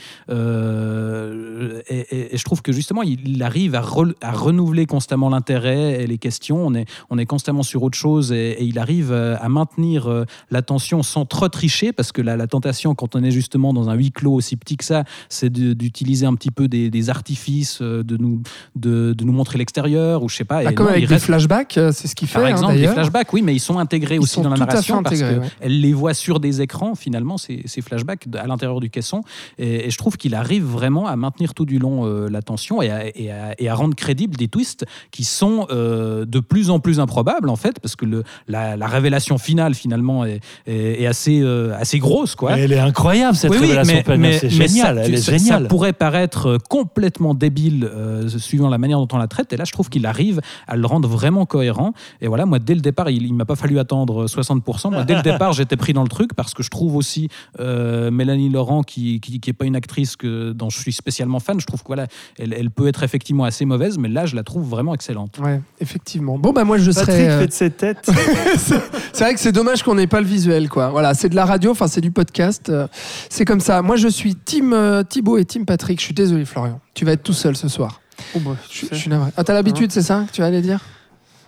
Euh, 0.73 1.81
et, 1.89 2.00
et- 2.11 2.33
et 2.35 2.38
je 2.38 2.44
trouve 2.44 2.61
que 2.61 2.71
justement, 2.71 3.01
il, 3.03 3.27
il 3.27 3.44
arrive 3.44 3.75
à, 3.75 3.81
re- 3.81 4.13
à 4.21 4.31
renouveler 4.31 4.85
constamment 4.85 5.29
l'intérêt 5.29 6.03
et 6.03 6.07
les 6.07 6.17
questions. 6.17 6.65
On 6.65 6.73
est, 6.73 6.85
on 7.09 7.17
est 7.17 7.25
constamment 7.25 7.63
sur 7.63 7.83
autre 7.83 7.97
chose 7.97 8.31
et, 8.31 8.51
et 8.59 8.63
il 8.63 8.79
arrive 8.79 9.11
euh, 9.11 9.35
à 9.39 9.50
maintenir 9.50 10.07
euh, 10.07 10.25
l'attention 10.51 11.03
sans 11.03 11.25
trop 11.25 11.50
tricher 11.50 11.91
parce 11.91 12.11
que 12.11 12.21
la, 12.21 12.38
la 12.38 12.47
tentation, 12.47 12.95
quand 12.95 13.15
on 13.15 13.23
est 13.23 13.31
justement 13.31 13.73
dans 13.73 13.89
un 13.89 13.94
huis 13.95 14.11
clos 14.11 14.33
aussi 14.33 14.55
petit 14.55 14.77
que 14.77 14.85
ça, 14.85 15.03
c'est 15.29 15.51
d'utiliser 15.51 16.25
un 16.25 16.35
petit 16.35 16.51
peu 16.51 16.67
des, 16.67 16.89
des 16.89 17.09
artifices, 17.09 17.81
de 17.81 18.17
nous, 18.17 18.41
de, 18.75 19.13
de 19.17 19.23
nous 19.23 19.33
montrer 19.33 19.57
l'extérieur 19.57 20.23
ou 20.23 20.29
je 20.29 20.35
sais 20.38 20.44
pas. 20.45 20.61
Ah, 20.65 20.71
Et 20.71 20.73
comme 20.73 20.85
non, 20.88 20.91
avec 20.91 21.03
il 21.03 21.07
des 21.07 21.13
reste- 21.15 21.25
flashbacks, 21.25 21.79
c'est 21.91 22.07
ce 22.07 22.15
qu'il 22.15 22.27
fait 22.27 22.35
par 22.39 22.44
hein, 22.45 22.51
exemple, 22.51 22.75
des. 22.75 22.88
Flashbacks, 22.94 23.34
oui, 23.34 23.42
mais 23.42 23.54
ils 23.56 23.60
sont 23.60 23.78
intégrés 23.80 24.16
Ils 24.16 24.19
aussi 24.22 24.34
sont 24.36 24.42
dans 24.42 24.50
la 24.50 24.57
narration 24.57 25.04
parce 25.04 25.19
qu'elle 25.19 25.40
ouais. 25.40 25.48
les 25.68 25.94
voit 25.94 26.13
sur 26.13 26.40
des 26.40 26.62
écrans, 26.62 26.95
finalement, 26.95 27.38
ces, 27.38 27.63
ces 27.66 27.81
flashbacks 27.81 28.28
à 28.38 28.48
l'intérieur 28.48 28.80
du 28.80 28.90
caisson. 28.90 29.22
Et, 29.57 29.88
et 29.88 29.90
je 29.90 29.98
trouve 29.98 30.18
qu'il 30.18 30.36
arrive 30.36 30.63
vraiment 30.66 31.07
à 31.07 31.16
maintenir 31.16 31.54
tout 31.54 31.66
du 31.66 31.80
long 31.80 32.06
euh, 32.06 32.30
l'attention 32.30 32.81
et 32.81 32.90
à, 32.90 33.06
et 33.18 33.31
à- 33.31 33.54
et 33.60 33.69
à 33.69 33.75
rendre 33.75 33.95
crédibles 33.95 34.36
des 34.36 34.48
twists 34.48 34.86
qui 35.12 35.24
sont 35.24 35.68
euh, 35.69 36.25
de 36.25 36.40
plus 36.40 36.69
en 36.69 36.80
plus 36.80 37.00
improbables, 37.00 37.50
en 37.50 37.56
fait, 37.56 37.80
parce 37.80 37.95
que 37.95 38.06
le, 38.06 38.24
la, 38.48 38.75
la 38.78 38.88
révélation 38.88 39.38
finale, 39.38 39.74
finalement, 39.75 40.25
est, 40.25 40.39
est- 40.68 41.01
est 41.01 41.06
assez, 41.06 41.39
euh, 41.42 41.75
assez 41.78 42.00
grosse, 42.00 42.36
quoi. 42.36 42.56
Mais 42.56 42.62
elle 42.62 42.74
est 42.74 42.80
incroyable 42.80 43.36
cette 43.36 43.51
Oui, 43.51 43.57
oui, 43.60 43.68
révélation. 43.74 44.18
mais- 44.18 44.39
c'est 44.39 44.50
génial, 44.50 44.98
ça, 44.98 45.04
elle 45.06 45.13
est 45.13 45.18
ça- 45.18 45.38
géniale. 45.38 45.63
Ça 45.63 45.68
pourrait 45.68 45.94
paraître 45.94 46.57
complètement 46.69 47.34
débile 47.36 47.89
euh, 47.94 48.28
suivant 48.30 48.69
la 48.69 48.78
manière 48.78 48.98
dont 49.00 49.07
on 49.13 49.18
la 49.18 49.28
traite. 49.28 49.54
Et 49.54 49.57
là, 49.57 49.63
je 49.66 49.72
trouve 49.72 49.89
qu'il 49.89 50.06
arrive 50.06 50.42
à 50.68 50.75
le 50.75 50.86
rendre 50.86 51.07
vraiment 51.07 51.46
cohérent. 51.46 51.94
Et 52.22 52.28
voilà, 52.28 52.46
moi, 52.46 52.60
dès 52.60 52.75
le 52.75 52.81
départ, 52.83 53.09
il, 53.09 53.24
il 53.25 53.33
m'a 53.33 53.45
pas 53.45 53.56
fallu 53.56 53.80
attendre 53.80 54.27
60%. 54.27 54.91
Moi, 54.91 55.03
dès 55.03 55.15
le 55.15 55.24
départ, 55.24 55.53
j'étais 55.53 55.75
pris 55.75 55.94
dans 55.94 56.03
le 56.03 56.09
truc 56.09 56.35
parce 56.35 56.53
que 56.53 56.62
je 56.62 56.69
trouve 56.69 56.95
aussi 56.95 57.30
euh, 57.59 58.12
Mélanie 58.12 58.50
Laurent, 58.50 58.83
qui, 58.83 59.19
qui, 59.19 59.39
qui 59.39 59.50
est 59.50 59.53
pas 59.53 59.65
une 59.65 59.75
actrice 59.75 60.15
que, 60.15 60.51
dont 60.51 60.69
je 60.69 60.77
suis 60.77 60.94
spécialement 60.94 61.39
fan, 61.39 61.59
je 61.59 61.65
trouve 61.65 61.81
que 61.81 61.88
voilà, 61.88 62.06
elle, 62.38 62.53
elle 62.53 62.69
peut 62.69 62.88
être 62.88 63.01
effectivement 63.03 63.44
assez 63.45 63.65
mauvaise, 63.65 63.97
mais 63.97 64.09
là, 64.09 64.27
je 64.27 64.35
la 64.35 64.44
trouve 64.44 64.69
vraiment 64.69 64.94
excellente. 64.94 65.39
Ouais, 65.39 65.59
effectivement. 65.80 66.38
Bon, 66.38 66.51
bah 66.53 66.63
moi, 66.63 66.77
je 66.77 66.91
Patrick 66.91 67.06
serais. 67.15 67.30
euh, 67.30 67.39
fait 67.39 67.47
de 67.47 67.51
ses 67.53 67.71
têtes. 67.71 68.12
c'est 68.57 69.24
vrai 69.24 69.33
que 69.33 69.39
c'est 69.39 69.51
dommage 69.51 69.83
qu'on 69.83 69.95
n'ait 69.95 70.07
pas 70.07 70.21
le 70.21 70.27
visuel, 70.27 70.69
quoi. 70.69 70.89
Voilà, 70.89 71.13
c'est 71.13 71.29
de 71.29 71.36
la 71.36 71.45
radio, 71.45 71.71
enfin 71.71 71.88
c'est 71.88 72.01
du 72.01 72.12
podcast. 72.12 72.69
euh, 72.69 72.88
C'est 73.29 73.45
comme 73.45 73.59
ça. 73.62 73.81
Moi, 73.81 73.95
je 73.95 74.07
suis 74.07 74.36
Team 74.36 74.74
euh, 74.74 75.03
Thibaut 75.03 75.38
et 75.38 75.45
Team 75.45 75.65
Patrick. 75.65 76.00
Je 76.00 76.06
suis 76.06 76.13
désolé, 76.13 76.45
Florian. 76.45 76.79
Tu 76.94 77.06
vas 77.06 77.13
être 77.13 77.24
tout 77.24 77.33
seul 77.33 77.56
ce 77.56 77.68
soir. 77.68 78.01
Oh, 78.36 78.39
bah, 78.45 78.56
Je, 78.69 78.86
je 78.91 78.95
suis 78.95 79.09
navré. 79.09 79.31
Ah, 79.38 79.44
t'as 79.44 79.53
l'habitude, 79.53 79.91
c'est 79.91 80.01
ça 80.01 80.25
que 80.27 80.31
tu 80.31 80.41
vas 80.41 80.47
aller 80.47 80.62
dire? 80.62 80.79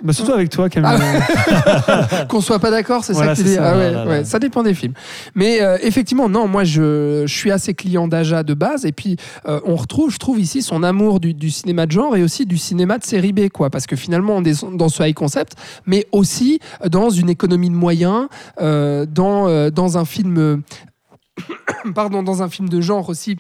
Bah, 0.03 0.13
surtout 0.13 0.33
avec 0.33 0.49
toi, 0.49 0.69
Camille. 0.69 0.91
Qu'on 2.29 2.41
soit 2.41 2.59
pas 2.59 2.69
d'accord, 2.71 3.03
c'est 3.03 3.13
Voilà, 3.13 3.33
ça 3.35 3.41
que 3.41 3.47
tu 3.47 3.49
dis 3.51 3.55
ça. 3.55 3.71
Ah 3.73 3.77
ouais, 3.77 3.91
Là, 3.91 4.03
là, 4.03 4.09
ouais, 4.09 4.17
là. 4.19 4.25
ça 4.25 4.39
dépend 4.39 4.61
des 4.61 4.73
films. 4.73 4.93
Mais 5.35 5.61
euh, 5.61 5.77
effectivement, 5.81 6.27
non, 6.29 6.47
moi 6.47 6.63
je, 6.63 7.23
je 7.25 7.33
suis 7.33 7.49
assez 7.51 7.73
client 7.73 8.07
d'Aja 8.07 8.43
de 8.43 8.53
base. 8.53 8.85
Et 8.85 8.91
puis 8.91 9.17
euh, 9.47 9.59
on 9.65 9.75
retrouve, 9.75 10.11
je 10.11 10.17
trouve 10.17 10.39
ici 10.39 10.61
son 10.61 10.83
amour 10.83 11.19
du, 11.19 11.33
du 11.33 11.49
cinéma 11.49 11.85
de 11.85 11.91
genre 11.91 12.15
et 12.15 12.23
aussi 12.23 12.45
du 12.45 12.57
cinéma 12.57 12.97
de 12.97 13.03
série 13.05 13.31
B, 13.33 13.49
quoi. 13.49 13.69
Parce 13.69 13.87
que 13.87 13.95
finalement, 13.95 14.35
on 14.35 14.43
est 14.43 14.65
dans 14.75 14.89
ce 14.89 15.01
high 15.03 15.13
concept, 15.15 15.53
mais 15.85 16.05
aussi 16.11 16.59
dans 16.89 17.09
une 17.09 17.29
économie 17.29 17.69
de 17.69 17.75
moyens, 17.75 18.27
euh, 18.61 19.05
dans, 19.05 19.69
dans 19.71 19.97
un 19.97 20.05
film. 20.05 20.61
Pardon, 21.95 22.23
dans 22.23 22.43
un 22.43 22.49
film 22.49 22.69
de 22.69 22.81
genre 22.81 23.09
aussi 23.09 23.37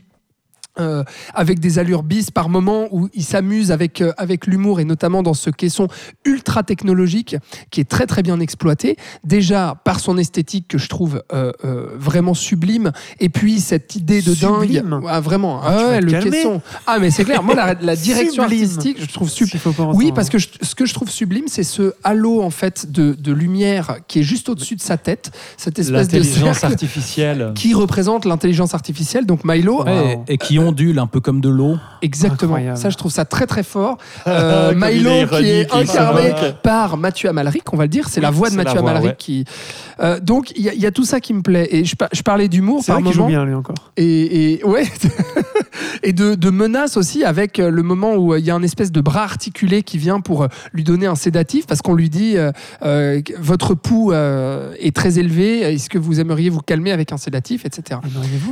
euh, 0.79 1.03
avec 1.33 1.59
des 1.59 1.79
allures 1.79 2.03
bis 2.03 2.31
par 2.31 2.49
moment 2.49 2.87
où 2.91 3.09
il 3.13 3.23
s'amuse 3.23 3.71
avec, 3.71 4.01
euh, 4.01 4.11
avec 4.17 4.47
l'humour 4.47 4.79
et 4.79 4.85
notamment 4.85 5.23
dans 5.23 5.33
ce 5.33 5.49
caisson 5.49 5.87
ultra 6.25 6.63
technologique 6.63 7.35
qui 7.71 7.81
est 7.81 7.89
très 7.89 8.05
très 8.05 8.23
bien 8.23 8.39
exploité. 8.39 8.97
Déjà 9.23 9.75
par 9.83 9.99
son 9.99 10.17
esthétique 10.17 10.67
que 10.67 10.77
je 10.77 10.87
trouve 10.89 11.23
euh, 11.33 11.51
euh, 11.63 11.87
vraiment 11.95 12.33
sublime 12.33 12.91
et 13.19 13.29
puis 13.29 13.59
cette 13.59 13.95
idée 13.95 14.21
de 14.21 14.33
Sublime? 14.33 14.89
Dingue. 14.89 15.03
Ah, 15.07 15.19
vraiment, 15.19 15.61
Ah, 15.63 15.75
tu 15.77 15.83
Ah 15.85 15.89
ouais, 15.89 16.01
le 16.01 16.11
calmer. 16.11 16.31
caisson. 16.31 16.61
Ah 16.87 16.97
mais 16.99 17.11
c'est 17.11 17.23
clair, 17.25 17.43
moi 17.43 17.55
la, 17.55 17.73
la 17.79 17.95
direction 17.95 18.43
Sublime. 18.43 18.63
artistique 18.63 18.97
je 19.01 19.11
trouve 19.13 19.29
sublime. 19.29 19.61
Oui, 19.65 19.71
entendre. 20.05 20.13
parce 20.13 20.29
que 20.29 20.37
je- 20.37 20.49
ce 20.61 20.75
que 20.75 20.85
je 20.85 20.93
trouve 20.93 21.09
sublime, 21.09 21.45
c'est 21.47 21.63
ce 21.63 21.93
halo 22.03 22.41
en 22.41 22.49
fait 22.49 22.91
de, 22.91 23.13
de 23.13 23.31
lumière 23.33 23.97
qui 24.07 24.19
est 24.19 24.23
juste 24.23 24.49
au-dessus 24.49 24.75
de 24.75 24.81
sa 24.81 24.97
tête, 24.97 25.31
cette 25.57 25.79
espèce 25.79 26.07
de 26.07 26.17
L'intelligence 26.17 26.57
cercle 26.59 26.73
artificielle. 26.73 27.51
qui 27.55 27.73
représente 27.73 28.25
l'intelligence 28.25 28.73
artificielle, 28.73 29.25
donc 29.25 29.43
Milo. 29.43 29.83
Ouais, 29.83 30.19
et, 30.27 30.33
et 30.33 30.37
qui 30.37 30.59
ont 30.59 30.64
ondule 30.67 30.99
un 30.99 31.07
peu 31.07 31.19
comme 31.19 31.41
de 31.41 31.49
l'eau. 31.49 31.77
Exactement. 32.01 32.53
Incroyable. 32.55 32.77
Ça, 32.77 32.89
je 32.89 32.97
trouve 32.97 33.11
ça 33.11 33.25
très 33.25 33.45
très 33.47 33.63
fort. 33.63 33.97
Euh, 34.27 34.73
Milo, 34.75 35.11
est 35.11 35.27
qui 35.29 35.45
est 35.49 35.73
incarné 35.73 36.33
par 36.63 36.97
Mathieu 36.97 37.29
Amalric, 37.29 37.71
on 37.73 37.77
va 37.77 37.83
le 37.83 37.89
dire. 37.89 38.09
C'est 38.09 38.19
Oui, 38.19 38.23
la 38.23 38.31
voix 38.31 38.49
de 38.49 38.55
Mathieu 38.55 38.79
voix, 38.79 38.89
Amalric 38.91 39.09
ouais. 39.11 39.15
qui. 39.17 39.45
Euh, 39.99 40.19
donc, 40.19 40.51
il 40.55 40.63
y, 40.63 40.69
a- 40.69 40.73
il 40.73 40.81
y 40.81 40.85
a 40.85 40.91
tout 40.91 41.05
ça 41.05 41.19
qui 41.19 41.33
me 41.33 41.41
plaît. 41.41 41.67
Et 41.71 41.85
je, 41.85 41.95
pa- 41.95 42.09
je 42.11 42.21
parlais 42.21 42.47
d'humour 42.47 42.81
C'est 42.83 42.91
par 42.91 43.01
vrai 43.01 43.03
qu'il 43.09 43.13
joue 43.13 43.19
moment. 43.21 43.29
bien, 43.29 43.45
lui, 43.45 43.53
encore. 43.53 43.75
Et, 43.97 44.53
et- 44.59 44.63
ouais. 44.63 44.85
et 46.03 46.13
de, 46.13 46.35
de 46.35 46.49
menaces 46.49 46.97
aussi 46.97 47.23
avec 47.23 47.59
euh, 47.59 47.69
le 47.69 47.83
moment 47.83 48.15
où 48.15 48.33
euh, 48.33 48.39
il 48.39 48.45
y 48.45 48.51
a 48.51 48.55
un 48.55 48.63
espèce 48.63 48.91
de 48.91 49.01
bras 49.01 49.23
articulé 49.23 49.83
qui 49.83 49.97
vient 49.97 50.19
pour 50.19 50.47
lui 50.73 50.83
donner 50.83 51.05
un 51.05 51.15
sédatif 51.15 51.65
parce 51.67 51.81
qu'on 51.81 51.93
lui 51.93 52.09
dit 52.09 52.35
euh, 52.37 53.21
votre 53.39 53.73
pouls 53.73 54.11
euh, 54.11 54.73
est 54.79 54.95
très 54.95 55.19
élevé. 55.19 55.59
Est-ce 55.61 55.89
que 55.89 55.97
vous 55.97 56.19
aimeriez 56.19 56.49
vous 56.49 56.61
calmer 56.61 56.91
avec 56.91 57.11
un 57.11 57.17
sédatif, 57.17 57.65
etc. 57.65 57.99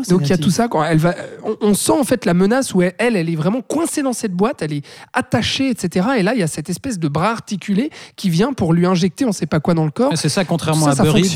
Donc 0.10 0.22
il 0.24 0.30
y 0.30 0.34
a 0.34 0.38
tout 0.38 0.52
ça. 0.52 0.68
Quand 0.68 0.84
elle 0.84 0.98
va, 0.98 1.16
on, 1.44 1.56
on 1.62 1.74
sent 1.74 2.03
en 2.04 2.06
fait 2.06 2.26
la 2.26 2.34
menace 2.34 2.74
où 2.74 2.82
elle, 2.82 2.94
elle, 2.98 3.16
elle 3.16 3.30
est 3.30 3.36
vraiment 3.36 3.62
coincée 3.62 4.02
dans 4.04 4.14
cette 4.14 4.34
boîte, 4.34 4.62
elle 4.62 4.74
est 4.74 4.86
attachée, 5.14 5.70
etc. 5.70 6.08
Et 6.18 6.24
là, 6.24 6.34
il 6.34 6.40
y 6.40 6.44
a 6.44 6.48
cette 6.48 6.70
espèce 6.70 7.00
de 7.00 7.08
bras 7.08 7.32
articulé 7.32 7.90
qui 8.18 8.30
vient 8.30 8.52
pour 8.54 8.74
lui 8.74 8.86
injecter 8.86 9.24
on 9.26 9.32
sait 9.32 9.46
pas 9.46 9.60
quoi 9.62 9.74
dans 9.74 9.86
le 9.86 9.92
corps. 9.92 10.12
C'est 10.16 10.30
ça, 10.30 10.44
contrairement 10.46 10.92
Ça, 10.92 11.02
à 11.02 11.06
Buried, 11.06 11.28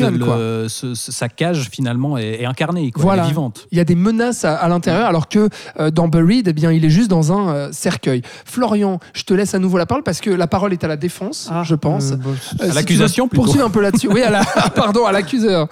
sa 0.93 1.29
cage 1.29 1.69
finalement 1.71 2.17
est, 2.17 2.41
est 2.41 2.45
incarnée, 2.45 2.91
quoi, 2.91 3.01
Voilà. 3.03 3.21
elle 3.24 3.27
est 3.27 3.31
vivante. 3.31 3.67
Il 3.71 3.77
y 3.77 3.81
a 3.81 3.86
des 3.86 3.95
menaces 3.95 4.43
à, 4.45 4.55
à 4.55 4.67
l'intérieur, 4.67 5.07
alors 5.07 5.29
que 5.29 5.50
euh, 5.79 5.89
dans 5.91 6.07
Buried, 6.07 6.47
eh 6.47 6.53
bien, 6.53 6.71
il 6.71 6.83
est 6.86 6.89
juste 6.89 7.09
dans 7.09 7.31
un 7.31 7.50
euh, 7.55 7.69
cercueil. 7.71 8.21
Florian, 8.45 9.00
je 9.13 9.24
te 9.24 9.33
laisse 9.33 9.55
à 9.55 9.59
nouveau 9.59 9.77
la 9.77 9.86
parole 9.86 10.03
parce 10.03 10.19
que 10.21 10.29
la 10.29 10.47
parole 10.47 10.74
est 10.74 10.83
à 10.83 10.88
la 10.88 10.97
défense, 10.97 11.47
Ah, 11.51 11.63
je 11.63 11.75
pense. 11.75 12.12
euh, 12.12 12.15
bon, 12.17 12.36
Euh, 12.62 12.69
si 12.69 12.75
l'accusation. 12.75 13.27
Poursuivre 13.27 13.65
un 13.65 13.69
peu 13.69 13.81
là-dessus. 13.81 14.09
Oui, 14.12 14.21
à 14.21 14.29
la, 14.29 14.43
pardon, 14.75 15.05
à 15.05 15.12
l'accuseur. 15.12 15.67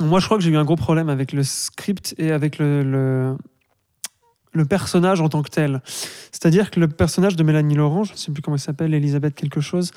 Moi, 0.00 0.20
je 0.20 0.24
crois 0.24 0.38
que 0.38 0.42
j'ai 0.44 0.50
eu 0.50 0.56
un 0.56 0.64
gros 0.64 0.76
problème 0.76 1.08
avec 1.10 1.32
le 1.32 1.42
script 1.42 2.14
et 2.16 2.32
avec 2.32 2.58
le, 2.58 2.82
le, 2.82 3.36
le 4.52 4.64
personnage 4.64 5.20
en 5.20 5.28
tant 5.28 5.42
que 5.42 5.50
tel. 5.50 5.82
C'est-à-dire 6.30 6.70
que 6.70 6.80
le 6.80 6.88
personnage 6.88 7.36
de 7.36 7.42
Mélanie 7.42 7.74
Laurent, 7.74 8.04
je 8.04 8.12
ne 8.12 8.16
sais 8.18 8.32
plus 8.32 8.42
comment 8.42 8.56
elle 8.56 8.60
s'appelle, 8.60 8.94
Elisabeth 8.94 9.34
quelque 9.34 9.60
chose, 9.60 9.90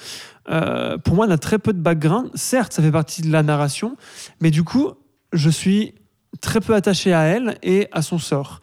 euh, 0.49 0.97
pour 0.97 1.15
moi, 1.15 1.27
n'a 1.27 1.37
très 1.37 1.59
peu 1.59 1.73
de 1.73 1.79
background. 1.79 2.29
Certes, 2.35 2.73
ça 2.73 2.81
fait 2.81 2.91
partie 2.91 3.21
de 3.21 3.31
la 3.31 3.43
narration, 3.43 3.97
mais 4.39 4.51
du 4.51 4.63
coup, 4.63 4.91
je 5.33 5.49
suis 5.49 5.93
très 6.41 6.61
peu 6.61 6.73
attaché 6.73 7.13
à 7.13 7.23
elle 7.23 7.57
et 7.63 7.87
à 7.91 8.01
son 8.01 8.17
sort. 8.17 8.61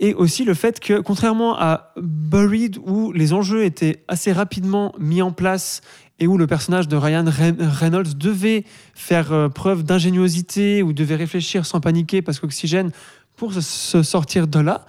Et 0.00 0.12
aussi 0.12 0.44
le 0.44 0.54
fait 0.54 0.80
que, 0.80 1.00
contrairement 1.00 1.56
à 1.56 1.92
Buried, 1.96 2.78
où 2.84 3.12
les 3.12 3.32
enjeux 3.32 3.64
étaient 3.64 4.04
assez 4.08 4.32
rapidement 4.32 4.92
mis 4.98 5.22
en 5.22 5.30
place 5.30 5.82
et 6.18 6.26
où 6.26 6.36
le 6.36 6.46
personnage 6.46 6.88
de 6.88 6.96
Ryan 6.96 7.24
Re- 7.24 7.56
Reynolds 7.60 8.14
devait 8.16 8.64
faire 8.94 9.32
euh, 9.32 9.48
preuve 9.48 9.84
d'ingéniosité 9.84 10.82
ou 10.82 10.92
devait 10.92 11.16
réfléchir 11.16 11.64
sans 11.64 11.80
paniquer 11.80 12.22
parce 12.22 12.40
qu'Oxygène, 12.40 12.90
pour 13.36 13.52
se, 13.52 14.02
sortir 14.02 14.46
de 14.46 14.60
là, 14.60 14.84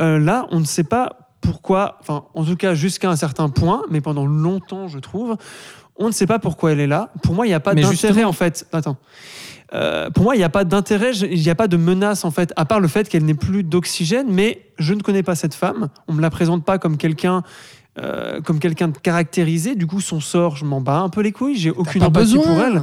euh, 0.00 0.18
là, 0.18 0.46
on 0.50 0.60
ne 0.60 0.64
sait 0.64 0.84
pas 0.84 1.30
pourquoi, 1.40 1.98
enfin, 2.00 2.24
en 2.34 2.44
tout 2.44 2.56
cas 2.56 2.74
jusqu'à 2.74 3.08
un 3.08 3.16
certain 3.16 3.48
point, 3.48 3.82
mais 3.90 4.00
pendant 4.00 4.26
longtemps, 4.26 4.88
je 4.88 4.98
trouve, 4.98 5.36
on 5.96 6.08
ne 6.08 6.12
sait 6.12 6.26
pas 6.26 6.38
pourquoi 6.38 6.72
elle 6.72 6.80
est 6.80 6.86
là. 6.86 7.12
Pour 7.22 7.34
moi, 7.34 7.46
il 7.46 7.50
n'y 7.50 7.54
a 7.54 7.60
pas 7.60 7.74
d'intérêt 7.74 8.24
en 8.24 8.32
fait. 8.32 8.66
Attends. 8.72 8.96
Euh, 9.74 10.10
pour 10.10 10.24
moi, 10.24 10.36
il 10.36 10.38
n'y 10.38 10.44
a 10.44 10.48
pas 10.48 10.64
d'intérêt, 10.64 11.12
il 11.12 11.40
n'y 11.40 11.50
a 11.50 11.54
pas 11.54 11.68
de 11.68 11.76
menace 11.76 12.24
en 12.24 12.30
fait, 12.30 12.52
à 12.56 12.64
part 12.64 12.80
le 12.80 12.88
fait 12.88 13.08
qu'elle 13.08 13.24
n'ait 13.24 13.34
plus 13.34 13.62
d'oxygène. 13.62 14.26
Mais 14.30 14.70
je 14.78 14.94
ne 14.94 15.00
connais 15.00 15.22
pas 15.22 15.34
cette 15.34 15.54
femme. 15.54 15.88
On 16.08 16.12
me 16.12 16.22
la 16.22 16.30
présente 16.30 16.64
pas 16.64 16.78
comme 16.78 16.96
quelqu'un, 16.96 17.42
euh, 17.98 18.40
comme 18.40 18.58
quelqu'un 18.58 18.88
de 18.88 18.98
caractérisé. 18.98 19.74
Du 19.74 19.86
coup, 19.86 20.00
son 20.00 20.20
sort, 20.20 20.56
je 20.56 20.64
m'en 20.64 20.80
bats 20.80 21.00
un 21.00 21.08
peu 21.08 21.20
les 21.20 21.32
couilles. 21.32 21.56
J'ai 21.56 21.70
aucune 21.70 22.02
empathie 22.02 22.36
besoin. 22.36 22.42
pour 22.42 22.62
elle. 22.62 22.82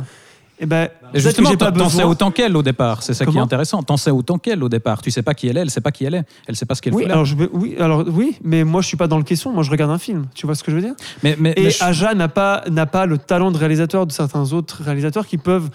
Et 0.64 0.66
ben, 0.66 0.88
justement, 1.14 1.50
j'ai 1.50 1.58
pas 1.58 1.74
t'en 1.74 1.90
sais 1.90 2.04
autant 2.04 2.32
qu'elle 2.32 2.56
au 2.56 2.64
départ. 2.64 3.04
C'est 3.04 3.14
ça 3.14 3.26
qui 3.26 3.38
est 3.38 3.42
intéressant. 3.42 3.84
T'en 3.84 3.98
sais 3.98 4.12
autant 4.12 4.38
qu'elle 4.38 4.64
au 4.64 4.70
départ. 4.70 5.02
Tu 5.02 5.12
sais 5.12 5.22
pas 5.22 5.34
qui 5.34 5.48
elle 5.50 5.58
est, 5.58 5.62
elle 5.62 5.70
sait 5.70 5.82
pas 5.82 5.92
qui 5.92 6.06
elle 6.06 6.16
est. 6.16 6.24
Elle 6.48 6.56
sait 6.56 6.66
pas 6.66 6.74
ce 6.76 6.82
qu'elle 6.82 6.94
Oui, 6.94 7.04
fait 7.04 7.10
là. 7.10 7.16
alors 7.16 7.26
je, 7.26 7.36
oui, 7.52 7.76
alors 7.80 8.06
oui, 8.08 8.38
mais 8.44 8.64
moi 8.64 8.82
je 8.82 8.88
suis 8.88 8.96
pas 8.98 9.08
dans 9.08 9.18
le 9.18 9.24
caisson. 9.24 9.52
Moi 9.52 9.64
je 9.64 9.70
regarde 9.72 9.92
un 9.92 9.98
film. 9.98 10.26
Tu 10.34 10.46
vois 10.46 10.56
ce 10.56 10.64
que 10.64 10.72
je 10.72 10.78
veux 10.78 10.82
dire? 10.82 10.94
Mais, 11.22 11.36
mais, 11.38 11.54
Et 11.58 11.64
mais 11.66 11.70
je- 11.70 11.84
Aja 11.84 12.14
n'a 12.14 12.30
pas 12.30 12.64
n'a 12.72 12.86
pas 12.86 13.06
le 13.06 13.18
talent 13.18 13.52
de 13.52 13.58
réalisateur 13.58 14.08
de 14.08 14.12
certains 14.14 14.54
autres 14.54 14.82
réalisateurs 14.84 15.28
qui 15.28 15.38
peuvent 15.38 15.70